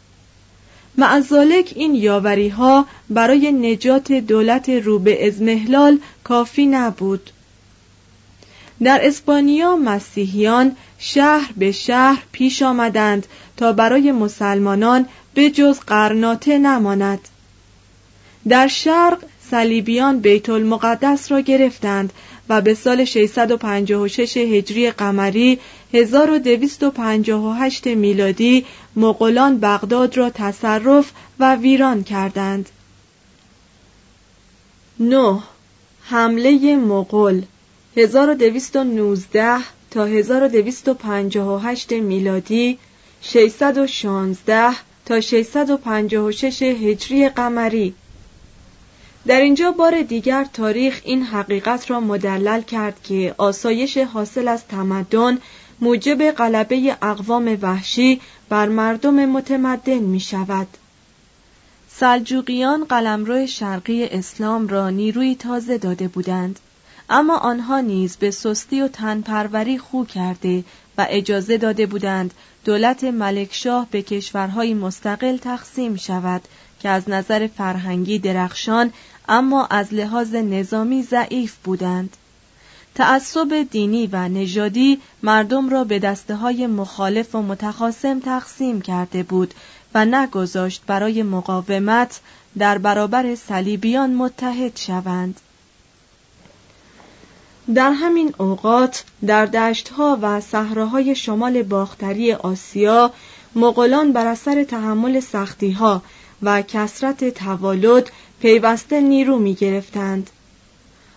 معذالک 0.98 1.74
این 1.76 1.96
یاوری 1.96 2.50
ها 2.50 2.86
برای 3.10 3.52
نجات 3.52 4.12
دولت 4.12 4.70
رو 4.70 5.00
به 5.00 5.28
ازمهلال 5.28 6.00
کافی 6.24 6.66
نبود. 6.66 7.32
در 8.84 9.00
اسپانیا 9.04 9.76
مسیحیان 9.76 10.76
شهر 11.00 11.52
به 11.58 11.72
شهر 11.72 12.24
پیش 12.32 12.62
آمدند 12.62 13.28
تا 13.58 13.74
برای 13.74 14.12
مسلمانان 14.12 15.06
به 15.34 15.50
جز 15.50 15.80
قرناطه 15.80 16.58
نماند 16.58 17.20
در 18.48 18.68
شرق 18.68 19.18
صلیبیان 19.52 20.20
بیت 20.20 20.50
المقدس 20.50 21.32
را 21.32 21.40
گرفتند 21.40 22.14
و 22.50 22.62
به 22.62 22.74
سال 22.74 23.06
656 23.06 24.38
هجری 24.38 24.92
قمری 24.92 25.60
1258 25.94 27.88
میلادی 27.88 28.66
مغولان 28.96 29.60
بغداد 29.60 30.18
را 30.18 30.30
تصرف 30.30 31.12
و 31.40 31.56
ویران 31.56 32.04
کردند. 32.04 32.70
9. 35.00 35.40
حمله 36.02 36.76
مغول 36.76 37.42
1219 37.98 39.58
تا 39.92 40.06
1258 40.06 41.92
میلادی 41.92 42.78
616 43.22 44.76
تا 45.06 45.22
656 45.22 46.62
هجری 46.62 47.30
قمری 47.30 47.94
در 49.28 49.42
اینجا 49.42 49.72
بار 49.72 50.02
دیگر 50.02 50.46
تاریخ 50.54 51.02
این 51.04 51.24
حقیقت 51.24 51.92
را 51.92 52.00
مدلل 52.00 52.62
کرد 52.62 53.04
که 53.04 53.36
آسایش 53.38 53.98
حاصل 53.98 54.48
از 54.48 54.68
تمدن 54.68 55.38
موجب 55.82 56.32
غلبه 56.32 56.98
اقوام 57.02 57.58
وحشی 57.62 58.22
بر 58.50 58.70
مردم 58.70 59.26
متمدن 59.26 60.00
می 60.00 60.20
شود. 60.20 60.68
سلجوقیان 61.90 62.84
قلمرو 62.84 63.48
شرقی 63.48 64.06
اسلام 64.06 64.68
را 64.68 64.90
نیروی 64.90 65.36
تازه 65.36 65.78
داده 65.78 66.08
بودند 66.08 66.60
اما 67.10 67.38
آنها 67.38 67.80
نیز 67.80 68.18
به 68.18 68.32
سستی 68.32 68.82
و 68.82 68.88
تنپروری 68.88 69.78
خو 69.78 70.06
کرده 70.06 70.64
و 70.98 71.06
اجازه 71.10 71.58
داده 71.58 71.86
بودند 71.86 72.34
دولت 72.66 73.04
ملکشاه 73.04 73.88
به 73.92 74.02
کشورهای 74.02 74.74
مستقل 74.74 75.38
تقسیم 75.38 75.96
شود 75.96 76.42
که 76.80 76.90
از 76.90 77.10
نظر 77.10 77.48
فرهنگی 77.48 78.20
درخشان 78.20 78.94
اما 79.28 79.66
از 79.66 79.94
لحاظ 79.94 80.36
نظامی 80.36 81.04
ضعیف 81.04 81.56
بودند 81.64 82.18
تعصب 82.96 83.68
دینی 83.72 84.08
و 84.08 84.28
نژادی 84.28 85.02
مردم 85.24 85.70
را 85.70 85.84
به 85.84 86.00
دسته 86.00 86.36
های 86.36 86.68
مخالف 86.68 87.36
و 87.36 87.42
متخاصم 87.42 88.20
تقسیم 88.20 88.82
کرده 88.82 89.24
بود 89.24 89.54
و 89.96 90.06
نگذاشت 90.06 90.84
برای 90.88 91.24
مقاومت 91.24 92.20
در 92.58 92.78
برابر 92.78 93.36
صلیبیان 93.36 94.14
متحد 94.14 94.78
شوند 94.78 95.40
در 97.74 97.92
همین 97.92 98.34
اوقات 98.38 99.04
در 99.26 99.46
دشتها 99.46 100.20
و 100.22 100.42
صحراهای 100.42 101.16
شمال 101.16 101.64
باختری 101.64 102.34
آسیا 102.34 103.12
مغولان 103.56 104.14
بر 104.14 104.28
اثر 104.28 104.64
تحمل 104.64 105.20
سختیها 105.20 106.02
و 106.42 106.62
کسرت 106.62 107.30
توالد 107.30 108.12
پیوسته 108.40 109.02
نیرو 109.02 109.40
می 109.40 109.54
گرفتند. 109.54 110.30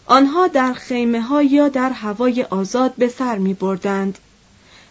آنها 0.08 0.46
در 0.46 0.72
خیمه 0.72 1.20
ها 1.20 1.42
یا 1.42 1.68
در 1.68 1.90
هوای 1.90 2.42
آزاد 2.42 2.94
به 2.98 3.08
سر 3.08 3.38
می 3.38 3.54
بردند. 3.54 4.18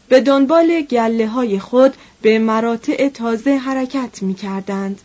به 0.10 0.22
دنبال 0.22 0.82
گله 0.82 1.28
های 1.28 1.60
خود 1.60 1.94
به 2.22 2.40
مراتع 2.40 3.10
تازه 3.10 3.58
حرکت 3.58 4.22
می 4.22 4.34
کردند. 4.34 5.02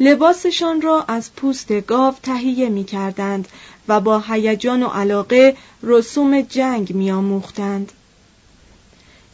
لباسشان 0.00 0.80
را 0.80 1.04
از 1.08 1.34
پوست 1.34 1.72
گاو 1.72 2.14
تهیه 2.22 2.68
می 2.68 2.84
کردند 2.84 3.48
و 3.88 4.00
با 4.00 4.18
هیجان 4.28 4.82
و 4.82 4.88
علاقه 4.88 5.56
رسوم 5.82 6.40
جنگ 6.40 6.94
میآموختند. 6.94 7.92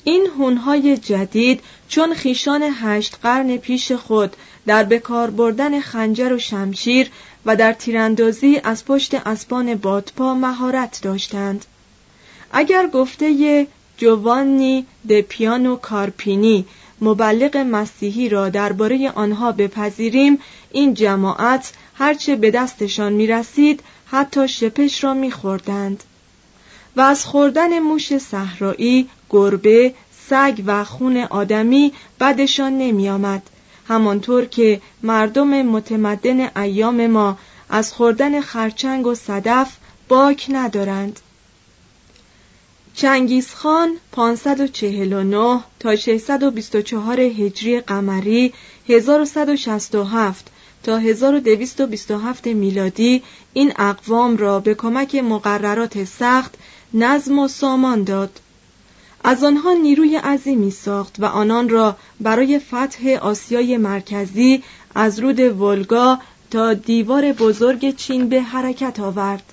این 0.04 0.26
هونهای 0.38 0.96
جدید 0.96 1.60
چون 1.88 2.14
خیشان 2.14 2.62
هشت 2.62 3.18
قرن 3.22 3.56
پیش 3.56 3.92
خود 3.92 4.36
در 4.66 4.84
بکار 4.84 5.30
بردن 5.30 5.80
خنجر 5.80 6.32
و 6.32 6.38
شمشیر 6.38 7.10
و 7.46 7.56
در 7.56 7.72
تیراندازی 7.72 8.60
از 8.64 8.84
پشت 8.84 9.14
اسبان 9.14 9.74
بادپا 9.74 10.34
مهارت 10.34 11.00
داشتند. 11.02 11.64
اگر 12.52 12.86
گفته 12.86 13.66
جوانی 13.96 14.86
د 15.08 15.20
پیانو 15.20 15.76
کارپینی 15.76 16.64
مبلغ 17.00 17.56
مسیحی 17.56 18.28
را 18.28 18.48
درباره 18.48 19.10
آنها 19.10 19.52
بپذیریم 19.52 20.38
این 20.70 20.94
جماعت 20.94 21.72
هرچه 21.94 22.36
به 22.36 22.50
دستشان 22.50 23.12
می 23.12 23.26
رسید 23.26 23.82
حتی 24.06 24.48
شپش 24.48 25.04
را 25.04 25.14
میخوردند. 25.14 26.04
و 26.96 27.00
از 27.00 27.24
خوردن 27.24 27.78
موش 27.78 28.18
صحرایی 28.18 29.08
گربه 29.30 29.94
سگ 30.28 30.62
و 30.66 30.84
خون 30.84 31.16
آدمی 31.16 31.92
بدشان 32.20 32.78
نمیآمد. 32.78 33.42
همانطور 33.90 34.44
که 34.44 34.80
مردم 35.02 35.62
متمدن 35.62 36.50
ایام 36.56 37.06
ما 37.06 37.38
از 37.68 37.92
خوردن 37.92 38.40
خرچنگ 38.40 39.06
و 39.06 39.14
صدف 39.14 39.76
باک 40.08 40.46
ندارند. 40.48 41.20
چنگیزخان 42.94 43.96
549 44.12 45.60
تا 45.80 45.96
624 45.96 47.20
هجری 47.20 47.80
قمری 47.80 48.52
1167 48.88 50.46
تا 50.82 50.98
1227 50.98 52.46
میلادی 52.46 53.22
این 53.52 53.72
اقوام 53.78 54.36
را 54.36 54.60
به 54.60 54.74
کمک 54.74 55.14
مقررات 55.14 56.04
سخت 56.04 56.54
نظم 56.94 57.38
و 57.38 57.48
سامان 57.48 58.04
داد. 58.04 58.40
از 59.24 59.44
آنها 59.44 59.72
نیروی 59.72 60.16
عظیمی 60.16 60.70
ساخت 60.70 61.16
و 61.18 61.24
آنان 61.24 61.68
را 61.68 61.96
برای 62.20 62.58
فتح 62.58 63.18
آسیای 63.22 63.76
مرکزی 63.76 64.62
از 64.94 65.18
رود 65.18 65.40
ولگا 65.40 66.18
تا 66.50 66.74
دیوار 66.74 67.32
بزرگ 67.32 67.96
چین 67.96 68.28
به 68.28 68.42
حرکت 68.42 69.00
آورد. 69.00 69.52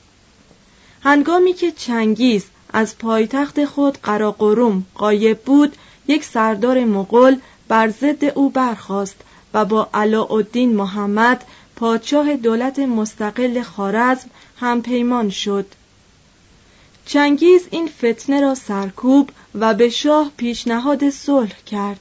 هنگامی 1.04 1.54
که 1.54 1.72
چنگیز 1.72 2.46
از 2.74 2.98
پایتخت 2.98 3.66
خود 3.66 3.98
قراقروم 4.04 4.86
قایب 4.96 5.40
بود 5.40 5.76
یک 6.08 6.24
سردار 6.24 6.86
مغول 6.86 7.40
بر 7.68 7.90
ضد 7.90 8.26
او 8.26 8.50
برخاست 8.50 9.16
و 9.54 9.66
با 9.66 9.90
علاءالدین 9.94 10.76
محمد 10.76 11.46
پادشاه 11.76 12.36
دولت 12.36 12.80
مستقل 12.80 13.62
خارزم 13.62 14.30
هم 14.60 14.82
پیمان 14.82 15.30
شد. 15.30 15.66
چنگیز 17.08 17.68
این 17.72 17.88
فتنه 17.88 18.42
را 18.42 18.56
سرکوب 18.56 19.30
و 19.56 19.74
به 19.74 19.90
شاه 19.90 20.32
پیشنهاد 20.38 21.10
صلح 21.10 21.56
کرد 21.66 22.00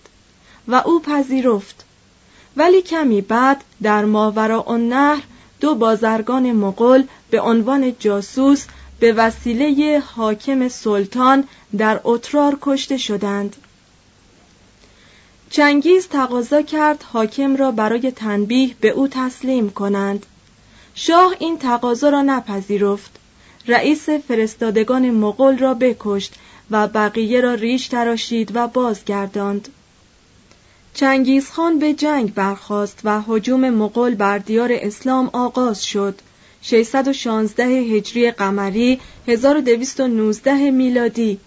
و 0.69 0.75
او 0.75 1.01
پذیرفت. 1.01 1.85
ولی 2.57 2.83
کمی 2.83 3.21
بعد 3.21 3.64
در 3.83 4.05
ماورا 4.05 4.77
نهر 4.77 5.23
دو 5.61 5.75
بازرگان 5.75 6.53
مغول 6.53 7.07
به 7.31 7.40
عنوان 7.40 7.97
جاسوس 7.99 8.64
به 9.01 9.12
وسیله 9.12 10.03
حاکم 10.07 10.69
سلطان 10.69 11.45
در 11.77 12.01
اترار 12.05 12.59
کشته 12.62 12.97
شدند. 12.97 13.57
چنگیز 15.51 16.09
تقاضا 16.09 16.62
کرد 16.62 17.03
حاکم 17.03 17.57
را 17.57 17.71
برای 17.71 18.11
تنبیه 18.11 18.75
به 18.81 18.88
او 18.88 19.09
تسلیم 19.09 19.71
کنند. 19.71 20.27
شاه 20.95 21.35
این 21.38 21.59
تقاضا 21.59 22.09
را 22.09 22.23
نپذیرفت. 22.23 23.19
رئیس 23.69 24.09
فرستادگان 24.09 25.11
مغول 25.11 25.59
را 25.59 25.75
بکشت 25.75 26.35
و 26.71 26.89
بقیه 26.89 27.41
را 27.41 27.55
ریش 27.55 27.89
تراشید 27.89 28.51
و 28.55 28.69
بازگرداند. 28.69 29.69
چنگیزخان 30.95 31.79
به 31.79 31.93
جنگ 31.93 32.35
برخاست 32.35 33.01
و 33.05 33.21
حجوم 33.21 33.71
مغول 33.71 34.15
بر 34.15 34.39
دیار 34.39 34.71
اسلام 34.73 35.31
آغاز 35.33 35.85
شد. 35.87 36.21
616 36.63 37.65
هجری 37.65 38.31
قمری 38.31 39.01
1219 39.29 40.71
میلادی. 40.71 41.39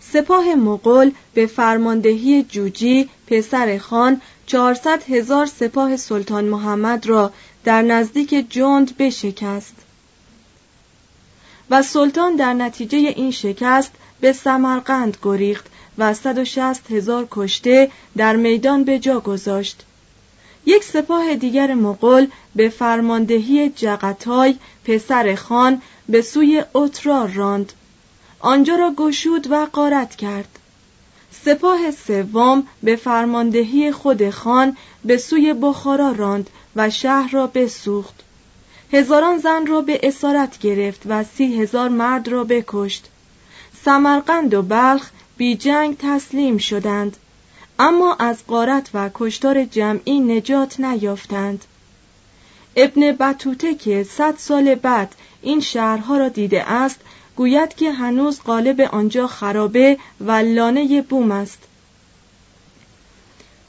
سپاه 0.00 0.54
مغول 0.54 1.10
به 1.34 1.46
فرماندهی 1.46 2.42
جوجی 2.42 3.08
پسر 3.26 3.78
خان 3.78 4.20
400 4.46 5.02
هزار 5.02 5.46
سپاه 5.46 5.96
سلطان 5.96 6.44
محمد 6.44 7.06
را 7.06 7.32
در 7.64 7.82
نزدیک 7.82 8.46
جند 8.50 8.96
بشکست. 8.96 9.74
و 11.70 11.82
سلطان 11.82 12.36
در 12.36 12.52
نتیجه 12.52 12.98
این 12.98 13.30
شکست 13.30 13.92
به 14.20 14.32
سمرقند 14.32 15.16
گریخت 15.22 15.66
و 15.98 16.14
160 16.14 16.92
هزار 16.92 17.28
کشته 17.30 17.90
در 18.16 18.36
میدان 18.36 18.84
به 18.84 18.98
جا 18.98 19.20
گذاشت. 19.20 19.84
یک 20.66 20.84
سپاه 20.84 21.34
دیگر 21.34 21.74
مغول 21.74 22.26
به 22.56 22.68
فرماندهی 22.68 23.68
جغتای 23.68 24.56
پسر 24.84 25.34
خان 25.34 25.82
به 26.08 26.22
سوی 26.22 26.64
اترار 26.74 27.28
راند. 27.28 27.72
آنجا 28.40 28.74
را 28.74 28.92
گشود 28.96 29.46
و 29.50 29.66
غارت 29.66 30.16
کرد. 30.16 30.58
سپاه 31.44 31.90
سوم 31.90 32.66
به 32.82 32.96
فرماندهی 32.96 33.92
خود 33.92 34.30
خان 34.30 34.76
به 35.04 35.16
سوی 35.16 35.54
بخارا 35.54 36.12
راند 36.12 36.50
و 36.76 36.90
شهر 36.90 37.30
را 37.30 37.46
بسوخت. 37.46 38.14
هزاران 38.92 39.38
زن 39.38 39.66
را 39.66 39.80
به 39.80 40.00
اسارت 40.02 40.58
گرفت 40.58 41.02
و 41.06 41.24
سی 41.24 41.62
هزار 41.62 41.88
مرد 41.88 42.28
را 42.28 42.44
بکشت. 42.44 43.08
سمرقند 43.84 44.54
و 44.54 44.62
بلخ 44.62 45.10
بی 45.36 45.56
جنگ 45.56 45.96
تسلیم 45.98 46.58
شدند. 46.58 47.16
اما 47.78 48.14
از 48.14 48.46
قارت 48.46 48.90
و 48.94 49.10
کشتار 49.14 49.64
جمعی 49.64 50.20
نجات 50.20 50.80
نیافتند. 50.80 51.64
ابن 52.76 53.12
بطوته 53.12 53.74
که 53.74 54.04
صد 54.04 54.34
سال 54.38 54.74
بعد 54.74 55.14
این 55.42 55.60
شهرها 55.60 56.16
را 56.18 56.28
دیده 56.28 56.70
است 56.70 57.00
گوید 57.36 57.74
که 57.74 57.92
هنوز 57.92 58.40
قالب 58.40 58.80
آنجا 58.80 59.26
خرابه 59.26 59.98
و 60.20 60.32
لانه 60.32 61.02
بوم 61.02 61.30
است. 61.30 61.67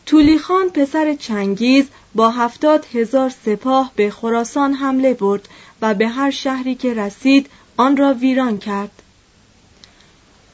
تولی 0.10 0.39
خان 0.39 0.69
پسر 0.69 1.13
چنگیز 1.13 1.86
با 2.15 2.30
هفتاد 2.30 2.86
هزار 2.93 3.30
سپاه 3.45 3.91
به 3.95 4.10
خراسان 4.12 4.74
حمله 4.74 5.13
برد 5.13 5.50
و 5.82 5.93
به 5.93 6.08
هر 6.08 6.32
شهری 6.32 6.76
که 6.76 6.93
رسید 6.93 7.50
آن 7.78 7.98
را 7.98 8.13
ویران 8.13 8.58
کرد. 8.58 8.91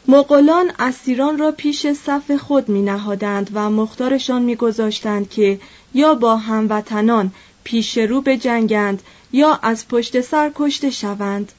مغولان 0.07 0.71
اسیران 0.79 1.37
را 1.37 1.51
پیش 1.51 1.87
صف 1.87 2.31
خود 2.31 2.69
می 2.69 2.81
نهادند 2.81 3.49
و 3.53 3.69
مختارشان 3.69 4.41
می 4.41 4.55
گذاشتند 4.55 5.29
که 5.29 5.59
یا 5.93 6.15
با 6.15 6.37
هموطنان 6.37 7.31
پیش 7.63 7.97
رو 7.97 8.21
جنگند 8.21 9.01
یا 9.31 9.59
از 9.61 9.87
پشت 9.87 10.21
سر 10.21 10.51
کشته 10.55 10.89
شوند. 10.89 11.51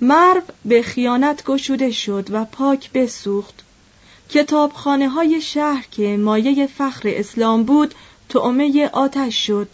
مرو 0.00 0.42
به 0.64 0.82
خیانت 0.82 1.44
گشوده 1.44 1.90
شد 1.90 2.28
و 2.30 2.44
پاک 2.44 2.92
بسوخت. 2.92 3.62
کتابخانه 4.32 5.08
های 5.08 5.40
شهر 5.40 5.86
که 5.90 6.16
مایه 6.16 6.66
فخر 6.66 7.02
اسلام 7.06 7.62
بود 7.62 7.94
تعمه 8.28 8.90
آتش 8.92 9.46
شد. 9.46 9.68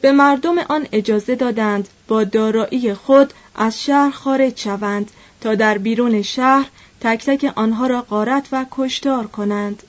به 0.00 0.12
مردم 0.12 0.58
آن 0.58 0.86
اجازه 0.92 1.34
دادند 1.34 1.88
با 2.08 2.24
دارایی 2.24 2.94
خود 2.94 3.32
از 3.54 3.84
شهر 3.84 4.10
خارج 4.10 4.58
شوند 4.60 5.10
تا 5.40 5.54
در 5.54 5.78
بیرون 5.78 6.22
شهر 6.22 6.68
تک 7.00 7.24
تک 7.24 7.52
آنها 7.56 7.86
را 7.86 8.02
غارت 8.02 8.46
و 8.52 8.66
کشتار 8.70 9.26
کنند. 9.26 9.82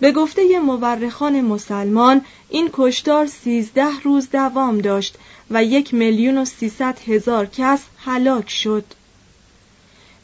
به 0.00 0.12
گفته 0.12 0.58
مورخان 0.58 1.40
مسلمان 1.40 2.20
این 2.48 2.70
کشتار 2.72 3.26
سیزده 3.26 4.00
روز 4.04 4.30
دوام 4.30 4.78
داشت 4.78 5.18
و 5.50 5.64
یک 5.64 5.94
میلیون 5.94 6.38
و 6.38 6.44
سیصد 6.44 6.98
هزار 7.06 7.46
کس 7.46 7.80
هلاک 8.04 8.50
شد. 8.50 8.84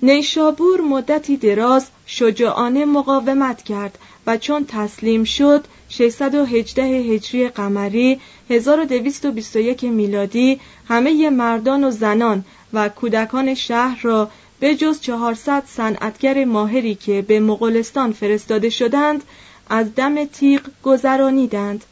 نیشابور 0.03 0.81
مدتی 0.81 1.37
دراز 1.37 1.87
شجاعانه 2.15 2.85
مقاومت 2.85 3.63
کرد 3.63 3.99
و 4.27 4.37
چون 4.37 4.65
تسلیم 4.69 5.25
شد 5.25 5.65
618 5.89 6.83
هجری 6.85 7.49
قمری 7.49 8.21
1221 8.51 9.85
میلادی 9.85 10.61
همه 10.89 11.31
مردان 11.31 11.85
و 11.85 11.91
زنان 11.91 12.45
و 12.73 12.89
کودکان 12.89 13.55
شهر 13.55 14.03
را 14.03 14.31
به 14.61 14.75
جز 14.75 15.01
400 15.01 15.63
صنعتگر 15.67 16.45
ماهری 16.45 16.95
که 16.95 17.23
به 17.23 17.41
مغولستان 17.41 18.13
فرستاده 18.13 18.71
شدند 18.71 19.23
از 19.69 19.95
دم 19.95 20.25
تیغ 20.25 20.61
گذرانیدند 20.83 21.85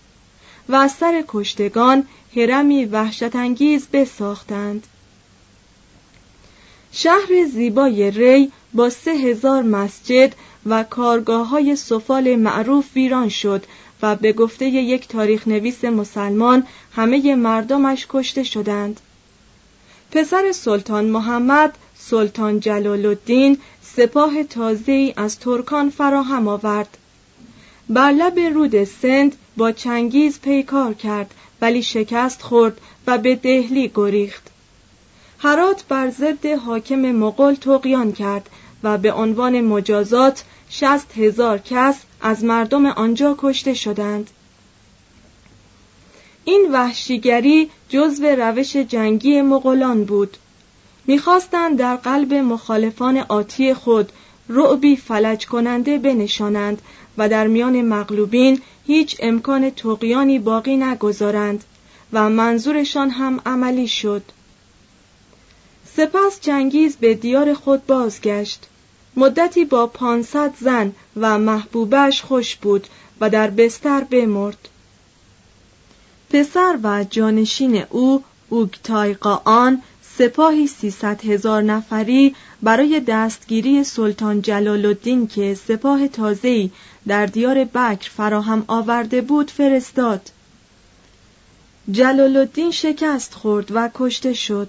و 0.68 0.74
از 0.74 0.92
سر 0.92 1.24
کشتگان 1.28 2.06
هرمی 2.37 2.85
وحشتانگیز 2.85 3.87
بساختند. 3.92 4.87
شهر 6.92 7.44
زیبای 7.52 8.11
ری 8.11 8.52
با 8.74 8.90
سه 8.90 9.11
هزار 9.11 9.62
مسجد 9.62 10.35
و 10.66 10.83
کارگاه 10.83 11.48
های 11.48 11.76
سفال 11.76 12.37
معروف 12.37 12.87
ویران 12.96 13.28
شد 13.28 13.64
و 14.02 14.16
به 14.16 14.33
گفته 14.33 14.64
یک 14.64 15.09
تاریخ 15.09 15.48
نویس 15.48 15.85
مسلمان 15.85 16.66
همه 16.92 17.35
مردمش 17.35 18.06
کشته 18.09 18.42
شدند. 18.42 19.00
پسر 20.11 20.52
سلطان 20.52 21.04
محمد 21.04 21.78
سلطان 21.98 22.61
جلال 22.61 23.06
الدین 23.06 23.59
سپاه 23.83 24.44
تازه‌ای 24.44 25.14
از 25.16 25.38
ترکان 25.38 25.90
فراهم 25.90 26.48
آورد. 26.48 26.98
بر 27.88 28.12
لب 28.12 28.38
رود 28.38 28.85
سند 28.85 29.37
با 29.56 29.72
چنگیز 29.72 30.40
پیکار 30.40 30.94
کرد 30.94 31.35
ولی 31.61 31.83
شکست 31.83 32.42
خورد 32.42 32.80
و 33.06 33.18
به 33.18 33.35
دهلی 33.37 33.90
گریخت. 33.94 34.50
هرات 35.38 35.85
بر 35.88 36.11
ضد 36.11 36.46
حاکم 36.46 37.12
مغول 37.12 37.54
تقیان 37.54 38.12
کرد 38.12 38.50
و 38.85 38.99
به 38.99 39.12
عنوان 39.12 39.61
مجازات 39.61 40.45
شست 40.71 41.12
هزار 41.16 41.59
کس 41.59 41.97
از 42.21 42.45
مردم 42.45 42.87
آنجا 42.87 43.35
کشته 43.38 43.75
شدند. 43.75 44.31
این 46.45 46.69
وحشیگری 46.73 47.71
جزو 47.88 48.27
روش 48.27 48.77
جنگی 48.77 49.43
مغولان 49.43 50.05
بود. 50.05 50.37
می‌خواستند 51.07 51.79
در 51.79 51.97
قلب 51.97 52.35
مخالفان 52.35 53.19
آتی 53.29 53.75
خود 53.75 54.12
رعبی 54.49 54.97
فلج 54.97 55.47
کننده 55.47 55.99
بنشانند 55.99 56.83
و 57.19 57.29
در 57.29 57.47
میان 57.47 57.83
مغلوبین 57.83 58.61
هیچ 58.87 59.16
امکان 59.21 59.71
تقیانی 59.71 60.38
باقی 60.38 60.77
نگذارند 60.77 61.64
و 62.12 62.31
منظورشان 62.31 63.11
هم 63.11 63.40
عملی 63.47 63.88
شد. 63.88 64.23
سپس 65.96 66.40
جنگیز 66.40 66.96
به 66.96 67.14
دیار 67.14 67.55
خود 67.55 67.87
بازگشت. 67.87 68.66
مدتی 69.16 69.64
با 69.64 69.87
پانصد 69.87 70.53
زن 70.61 70.92
و 71.16 71.38
محبوبش 71.38 72.22
خوش 72.22 72.57
بود 72.57 72.87
و 73.20 73.31
در 73.31 73.50
بستر 73.50 74.05
بمرد. 74.05 74.68
پسر 76.31 76.79
و 76.83 77.05
جانشین 77.11 77.85
او 77.90 78.24
اوگتایقان 78.48 79.83
سپاهی 80.18 80.66
سیصد 80.66 81.24
هزار 81.24 81.62
نفری 81.62 82.35
برای 82.62 83.00
دستگیری 83.00 83.85
سلطان 83.85 84.42
جلال 84.42 84.87
الدین 84.87 85.26
که 85.26 85.55
سپاه 85.55 86.09
تازه‌ای 86.09 86.70
در 87.09 87.26
دیار 87.26 87.64
بکر 87.64 88.11
فراهم 88.11 88.64
آورده 88.66 89.20
بود 89.20 89.50
فرستاد. 89.50 90.31
جلال 91.90 92.37
الدین 92.37 92.70
شکست 92.70 93.35
خورد 93.35 93.68
و 93.70 93.90
کشته 93.94 94.33
شد. 94.33 94.68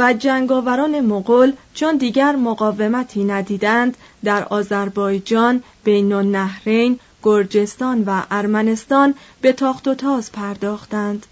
و 0.00 0.12
جنگاوران 0.12 1.00
مغول 1.00 1.52
چون 1.74 1.96
دیگر 1.96 2.36
مقاومتی 2.36 3.24
ندیدند 3.24 3.96
در 4.24 4.44
آذربایجان 4.44 5.62
بین 5.84 6.12
النهرین 6.12 6.98
گرجستان 7.22 8.04
و 8.06 8.22
ارمنستان 8.30 9.14
به 9.40 9.52
تاخت 9.52 9.88
و 9.88 9.94
تاز 9.94 10.32
پرداختند. 10.32 11.26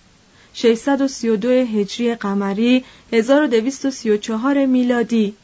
632 0.55 1.49
هجری 1.49 2.15
قمری 2.15 2.85
1234 3.13 4.67
میلادی. 4.67 5.35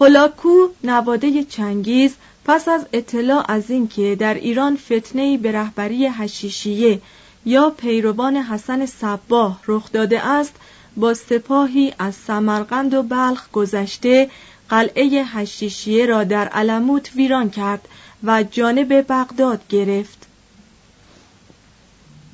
هولاکو 0.00 0.68
نواده 0.84 1.44
چنگیز 1.44 2.14
پس 2.44 2.68
از 2.68 2.86
اطلاع 2.92 3.44
از 3.48 3.70
اینکه 3.70 4.16
در 4.16 4.34
ایران 4.34 4.76
فتنه‌ای 4.76 5.36
به 5.36 5.52
رهبری 5.52 6.06
حشیشیه 6.06 7.00
یا 7.44 7.70
پیروان 7.70 8.36
حسن 8.36 8.86
صباه 8.86 9.60
رخ 9.66 9.92
داده 9.92 10.26
است 10.26 10.54
با 10.96 11.14
سپاهی 11.14 11.94
از 11.98 12.14
سمرقند 12.14 12.94
و 12.94 13.02
بلخ 13.02 13.50
گذشته 13.50 14.30
قلعه 14.68 15.24
هشیشیه 15.24 16.06
را 16.06 16.24
در 16.24 16.48
علموت 16.48 17.10
ویران 17.16 17.50
کرد 17.50 17.88
و 18.24 18.42
جانب 18.42 19.12
بغداد 19.12 19.68
گرفت. 19.68 20.26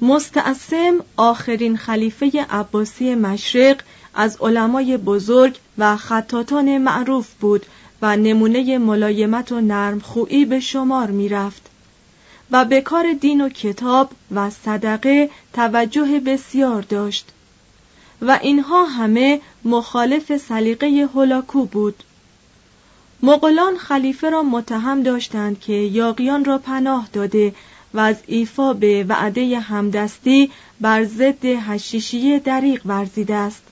مستعصم 0.00 0.94
آخرین 1.16 1.76
خلیفه 1.76 2.46
عباسی 2.50 3.14
مشرق 3.14 3.80
از 4.14 4.36
علمای 4.40 4.96
بزرگ 4.96 5.58
و 5.78 5.96
خطاتان 5.96 6.78
معروف 6.78 7.28
بود 7.40 7.66
و 8.02 8.16
نمونه 8.16 8.78
ملایمت 8.78 9.52
و 9.52 9.60
نرمخویی 9.60 10.44
به 10.44 10.60
شمار 10.60 11.10
می 11.10 11.28
رفت 11.28 11.62
و 12.50 12.64
به 12.64 12.80
کار 12.80 13.12
دین 13.20 13.40
و 13.40 13.48
کتاب 13.48 14.10
و 14.34 14.50
صدقه 14.50 15.30
توجه 15.52 16.20
بسیار 16.20 16.82
داشت. 16.82 17.28
و 18.22 18.38
اینها 18.42 18.84
همه 18.84 19.40
مخالف 19.64 20.36
سلیقه 20.36 21.08
هولاکو 21.14 21.64
بود. 21.64 22.02
مغولان 23.22 23.76
خلیفه 23.76 24.30
را 24.30 24.42
متهم 24.42 25.02
داشتند 25.02 25.60
که 25.60 25.72
یاقیان 25.72 26.44
را 26.44 26.58
پناه 26.58 27.08
داده 27.12 27.54
و 27.94 28.00
از 28.00 28.16
ایفا 28.26 28.72
به 28.72 29.04
وعده 29.08 29.58
همدستی 29.58 30.50
بر 30.80 31.04
ضد 31.04 31.44
هشیشیه 31.44 32.38
دریغ 32.38 32.80
ورزیده 32.86 33.34
است. 33.34 33.62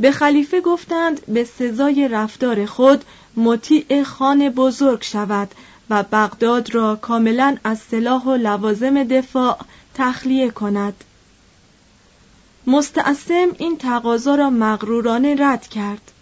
به 0.00 0.12
خلیفه 0.12 0.60
گفتند 0.60 1.26
به 1.26 1.44
سزای 1.44 2.08
رفتار 2.08 2.66
خود 2.66 3.04
مطیع 3.36 4.02
خان 4.02 4.48
بزرگ 4.48 5.02
شود 5.02 5.48
و 5.90 6.02
بغداد 6.12 6.74
را 6.74 6.96
کاملا 6.96 7.56
از 7.64 7.78
سلاح 7.78 8.24
و 8.24 8.34
لوازم 8.34 9.04
دفاع 9.04 9.58
تخلیه 9.94 10.50
کند. 10.50 11.04
مستعصم 12.68 13.48
این 13.58 13.78
تقاضا 13.78 14.34
را 14.34 14.50
مغرورانه 14.50 15.36
رد 15.38 15.68
کرد. 15.68 16.12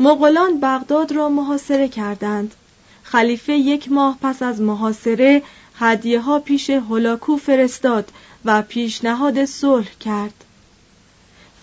مغولان 0.00 0.60
بغداد 0.60 1.12
را 1.12 1.28
محاصره 1.28 1.88
کردند. 1.88 2.54
خلیفه 3.02 3.52
یک 3.52 3.92
ماه 3.92 4.18
پس 4.22 4.42
از 4.42 4.60
محاصره 4.60 5.42
هدیه 5.78 6.20
ها 6.20 6.38
پیش 6.38 6.70
هولاکو 6.70 7.36
فرستاد 7.36 8.12
و 8.44 8.62
پیشنهاد 8.62 9.44
صلح 9.44 9.90
کرد. 10.00 10.44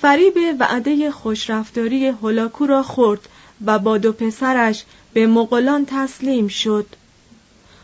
فریب 0.01 0.37
وعده 0.59 1.11
خوشرفتاری 1.11 2.07
هولاکو 2.07 2.65
را 2.65 2.83
خورد 2.83 3.29
و 3.65 3.79
با 3.79 3.97
دو 3.97 4.11
پسرش 4.11 4.83
به 5.13 5.27
مغولان 5.27 5.85
تسلیم 5.85 6.47
شد. 6.47 6.85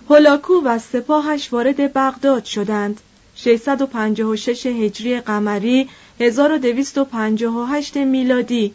هولاکو 0.09 0.53
و 0.65 0.79
سپاهش 0.79 1.53
وارد 1.53 1.93
بغداد 1.93 2.43
شدند. 2.43 3.01
656 3.35 4.65
هجری 4.65 5.19
قمری 5.19 5.89
1258 6.19 7.97
میلادی 7.97 8.73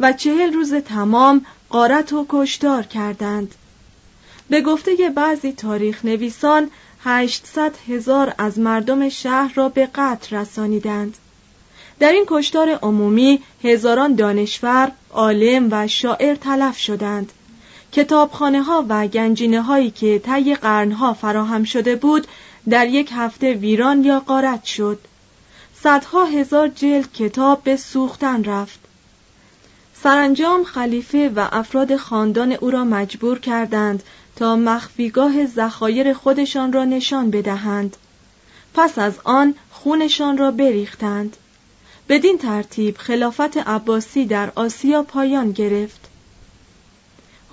و 0.00 0.12
چهل 0.12 0.52
روز 0.52 0.74
تمام 0.74 1.46
قارت 1.70 2.12
و 2.12 2.26
کشتار 2.28 2.82
کردند. 2.82 3.54
به 4.50 4.60
گفته 4.60 5.10
بعضی 5.14 5.52
تاریخ 5.52 6.04
نویسان 6.04 6.70
800 7.04 7.72
هزار 7.88 8.34
از 8.38 8.58
مردم 8.58 9.08
شهر 9.08 9.52
را 9.54 9.68
به 9.68 9.88
قتل 9.94 10.36
رسانیدند. 10.36 11.16
در 11.98 12.12
این 12.12 12.24
کشتار 12.28 12.70
عمومی 12.70 13.42
هزاران 13.64 14.14
دانشور، 14.14 14.92
عالم 15.10 15.68
و 15.70 15.88
شاعر 15.88 16.34
تلف 16.34 16.78
شدند. 16.78 17.32
کتابخانه 17.92 18.62
ها 18.62 18.84
و 18.88 19.06
گنجینه 19.06 19.62
هایی 19.62 19.90
که 19.90 20.18
طی 20.18 20.54
قرنها 20.54 21.14
فراهم 21.14 21.64
شده 21.64 21.96
بود 21.96 22.26
در 22.70 22.88
یک 22.88 23.10
هفته 23.14 23.52
ویران 23.52 24.04
یا 24.04 24.20
قارت 24.20 24.64
شد. 24.64 24.98
صدها 25.82 26.24
هزار 26.24 26.68
جلد 26.68 27.12
کتاب 27.12 27.62
به 27.62 27.76
سوختن 27.76 28.44
رفت. 28.44 28.80
سرانجام 30.02 30.64
خلیفه 30.64 31.28
و 31.28 31.48
افراد 31.52 31.96
خاندان 31.96 32.52
او 32.52 32.70
را 32.70 32.84
مجبور 32.84 33.38
کردند 33.38 34.02
تا 34.36 34.56
مخفیگاه 34.56 35.46
ذخایر 35.46 36.12
خودشان 36.12 36.72
را 36.72 36.84
نشان 36.84 37.30
بدهند. 37.30 37.96
پس 38.74 38.98
از 38.98 39.14
آن 39.24 39.54
خونشان 39.70 40.38
را 40.38 40.50
بریختند. 40.50 41.36
بدین 42.08 42.38
ترتیب 42.38 42.96
خلافت 42.96 43.56
عباسی 43.56 44.24
در 44.26 44.52
آسیا 44.54 45.02
پایان 45.02 45.52
گرفت. 45.52 46.00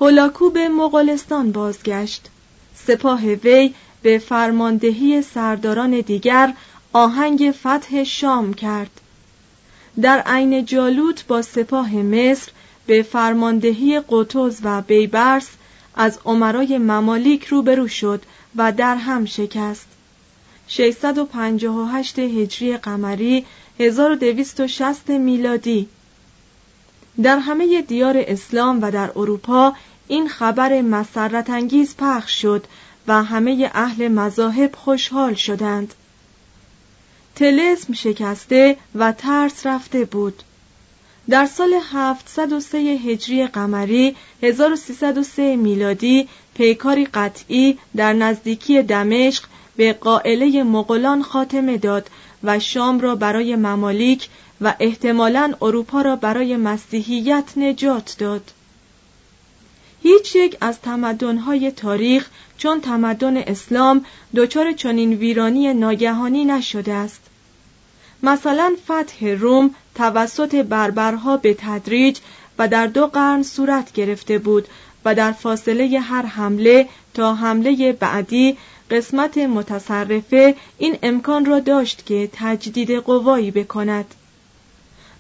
هولاکو 0.02 0.50
به 0.50 0.70
مغولستان 0.70 1.52
بازگشت. 1.52 2.28
سپاه 2.76 3.22
وی 3.26 3.74
به 4.02 4.18
فرماندهی 4.18 5.22
سرداران 5.22 6.02
دیگر 6.02 6.54
آهنگ 6.94 7.54
فتح 7.60 8.04
شام 8.04 8.54
کرد. 8.54 9.02
در 10.02 10.20
عین 10.26 10.66
جالوت 10.66 11.28
با 11.28 11.42
سپاه 11.42 11.96
مصر 11.96 12.52
به 12.86 13.04
فرماندهی 13.04 14.00
قطز 14.10 14.60
و 14.64 14.82
بیبرس 14.82 15.50
از 15.96 16.20
عمرای 16.26 16.78
ممالیک 16.78 17.46
روبرو 17.46 17.88
شد 17.88 18.22
و 18.56 18.72
در 18.72 18.96
هم 18.96 19.26
شکست. 19.26 19.88
658 20.68 22.20
هجری 22.20 22.78
قمری 22.78 23.46
1260 23.80 25.10
میلادی. 25.10 25.90
در 27.24 27.40
همه 27.40 27.82
دیار 27.82 28.16
اسلام 28.18 28.82
و 28.82 28.92
در 28.92 29.12
اروپا 29.16 29.74
این 30.08 30.28
خبر 30.28 30.82
مسرت 30.82 31.50
انگیز 31.50 31.96
پخش 31.98 32.42
شد 32.42 32.66
و 33.10 33.24
همه 33.24 33.72
اهل 33.74 34.08
مذاهب 34.08 34.76
خوشحال 34.76 35.34
شدند 35.34 35.94
تلسم 37.36 37.94
شکسته 37.94 38.78
و 38.96 39.12
ترس 39.12 39.66
رفته 39.66 40.06
بود 40.06 40.44
در 41.30 41.46
سال 41.46 41.74
703 41.92 42.78
هجری 42.78 43.48
قمری 43.48 44.16
1303 44.44 45.56
میلادی 45.56 46.28
پیکاری 46.54 47.06
قطعی 47.06 47.78
در 47.96 48.14
نزدیکی 48.14 48.82
دمشق 48.82 49.44
به 49.76 49.94
قائله 49.94 50.64
مغولان 50.64 51.24
خاتمه 51.24 51.78
داد 51.78 52.10
و 52.44 52.60
شام 52.60 53.00
را 53.00 53.16
برای 53.16 53.56
ممالیک 53.56 54.30
و 54.62 54.74
احتمالاً 54.80 55.54
اروپا 55.62 56.02
را 56.02 56.16
برای 56.16 56.58
مسیحیت 56.58 57.54
نجات 57.58 58.16
داد. 58.20 58.52
هیچ 60.04 60.36
یک 60.36 60.58
از 60.62 60.82
تمدن‌های 60.82 61.72
تاریخ 61.72 62.30
چون 62.58 62.82
تمدن 62.82 63.38
اسلام 63.38 64.06
دچار 64.36 64.72
چنین 64.72 65.14
ویرانی 65.14 65.74
ناگهانی 65.74 66.46
نشده 66.46 66.94
است. 66.94 67.22
مثلا 68.24 68.76
فتح 68.86 69.28
روم 69.28 69.76
توسط 69.96 70.56
بربرها 70.56 71.38
به 71.38 71.56
تدریج 71.60 72.18
و 72.60 72.68
در 72.68 72.88
دو 72.88 73.08
قرن 73.08 73.44
صورت 73.44 73.94
گرفته 73.94 74.38
بود 74.38 74.68
و 75.06 75.16
در 75.16 75.32
فاصله 75.32 76.00
هر 76.00 76.26
حمله 76.26 76.88
تا 77.14 77.36
حمله 77.36 77.94
بعدی 77.94 78.58
قسمت 78.92 79.38
متصرفه 79.38 80.56
این 80.78 80.98
امکان 81.04 81.46
را 81.46 81.60
داشت 81.60 82.06
که 82.06 82.30
تجدید 82.34 82.92
قوایی 82.92 83.52
بکند 83.52 84.16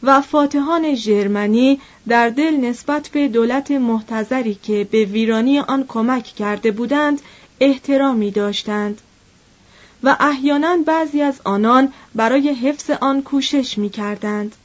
و 0.03 0.21
فاتحان 0.21 0.95
ژرمنی 0.95 1.81
در 2.07 2.29
دل 2.29 2.55
نسبت 2.55 3.09
به 3.09 3.27
دولت 3.27 3.71
محتظری 3.71 4.55
که 4.55 4.87
به 4.91 5.05
ویرانی 5.05 5.59
آن 5.59 5.85
کمک 5.87 6.23
کرده 6.23 6.71
بودند 6.71 7.21
احترامی 7.59 8.31
داشتند. 8.31 9.01
و 10.03 10.17
احیانا 10.19 10.77
بعضی 10.85 11.21
از 11.21 11.41
آنان 11.43 11.93
برای 12.15 12.49
حفظ 12.49 12.89
آن 12.89 13.21
کوشش 13.21 13.77
می 13.77 13.89
کردند. 13.89 14.55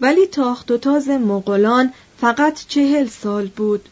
ولی 0.00 0.26
تاخت 0.26 0.70
و 0.70 0.78
تاز 0.78 1.08
مغولان 1.08 1.92
فقط 2.20 2.60
چهل 2.68 3.06
سال 3.06 3.46
بود. 3.46 3.88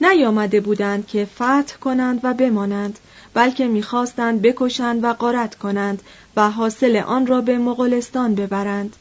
نیامده 0.00 0.60
بودند 0.60 1.06
که 1.06 1.28
فتح 1.34 1.76
کنند 1.80 2.20
و 2.22 2.34
بمانند 2.34 2.98
بلکه 3.34 3.66
می‌خواستند 3.66 4.42
بکشند 4.42 5.04
و 5.04 5.12
غارت 5.12 5.54
کنند 5.54 6.02
و 6.36 6.50
حاصل 6.50 6.96
آن 6.96 7.26
را 7.26 7.40
به 7.40 7.58
مغولستان 7.58 8.34
ببرند. 8.34 8.96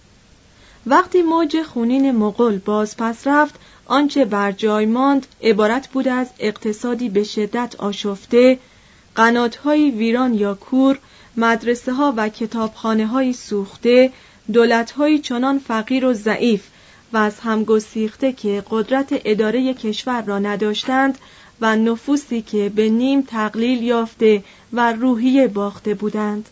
وقتی 0.86 1.22
موج 1.22 1.62
خونین 1.62 2.12
مغول 2.12 2.58
باز 2.58 2.98
پس 2.98 3.28
رفت 3.28 3.56
آنچه 3.86 4.26
بر 4.26 4.52
جای 4.52 4.86
ماند 4.86 5.28
عبارت 5.42 5.88
بود 5.88 6.08
از 6.08 6.28
اقتصادی 6.40 7.10
به 7.10 7.24
شدت 7.24 7.76
آشفته 7.76 8.60
قناتهایی 9.16 9.92
ویران 9.92 10.34
یا 10.34 10.54
کور 10.54 11.00
مدرسه 11.38 11.94
ها 11.94 12.14
و 12.18 12.30
کتابخانه 12.30 13.08
های 13.08 13.34
سوخته 13.34 14.12
دولت 14.54 14.92
های 14.92 15.20
چنان 15.20 15.60
فقیر 15.60 16.06
و 16.06 16.14
ضعیف 16.14 16.68
و 17.14 17.18
از 17.18 17.40
هم 17.40 17.64
گسیخته 17.64 18.34
که 18.34 18.64
قدرت 18.70 19.22
اداره 19.26 19.74
کشور 19.74 20.22
را 20.22 20.40
نداشتند 20.40 21.18
و 21.62 21.76
نفوسی 21.76 22.42
که 22.42 22.72
به 22.76 22.90
نیم 22.90 23.22
تقلیل 23.22 23.84
یافته 23.84 24.44
و 24.74 24.94
روحیه 24.94 25.48
باخته 25.48 25.94
بودند. 25.94 26.50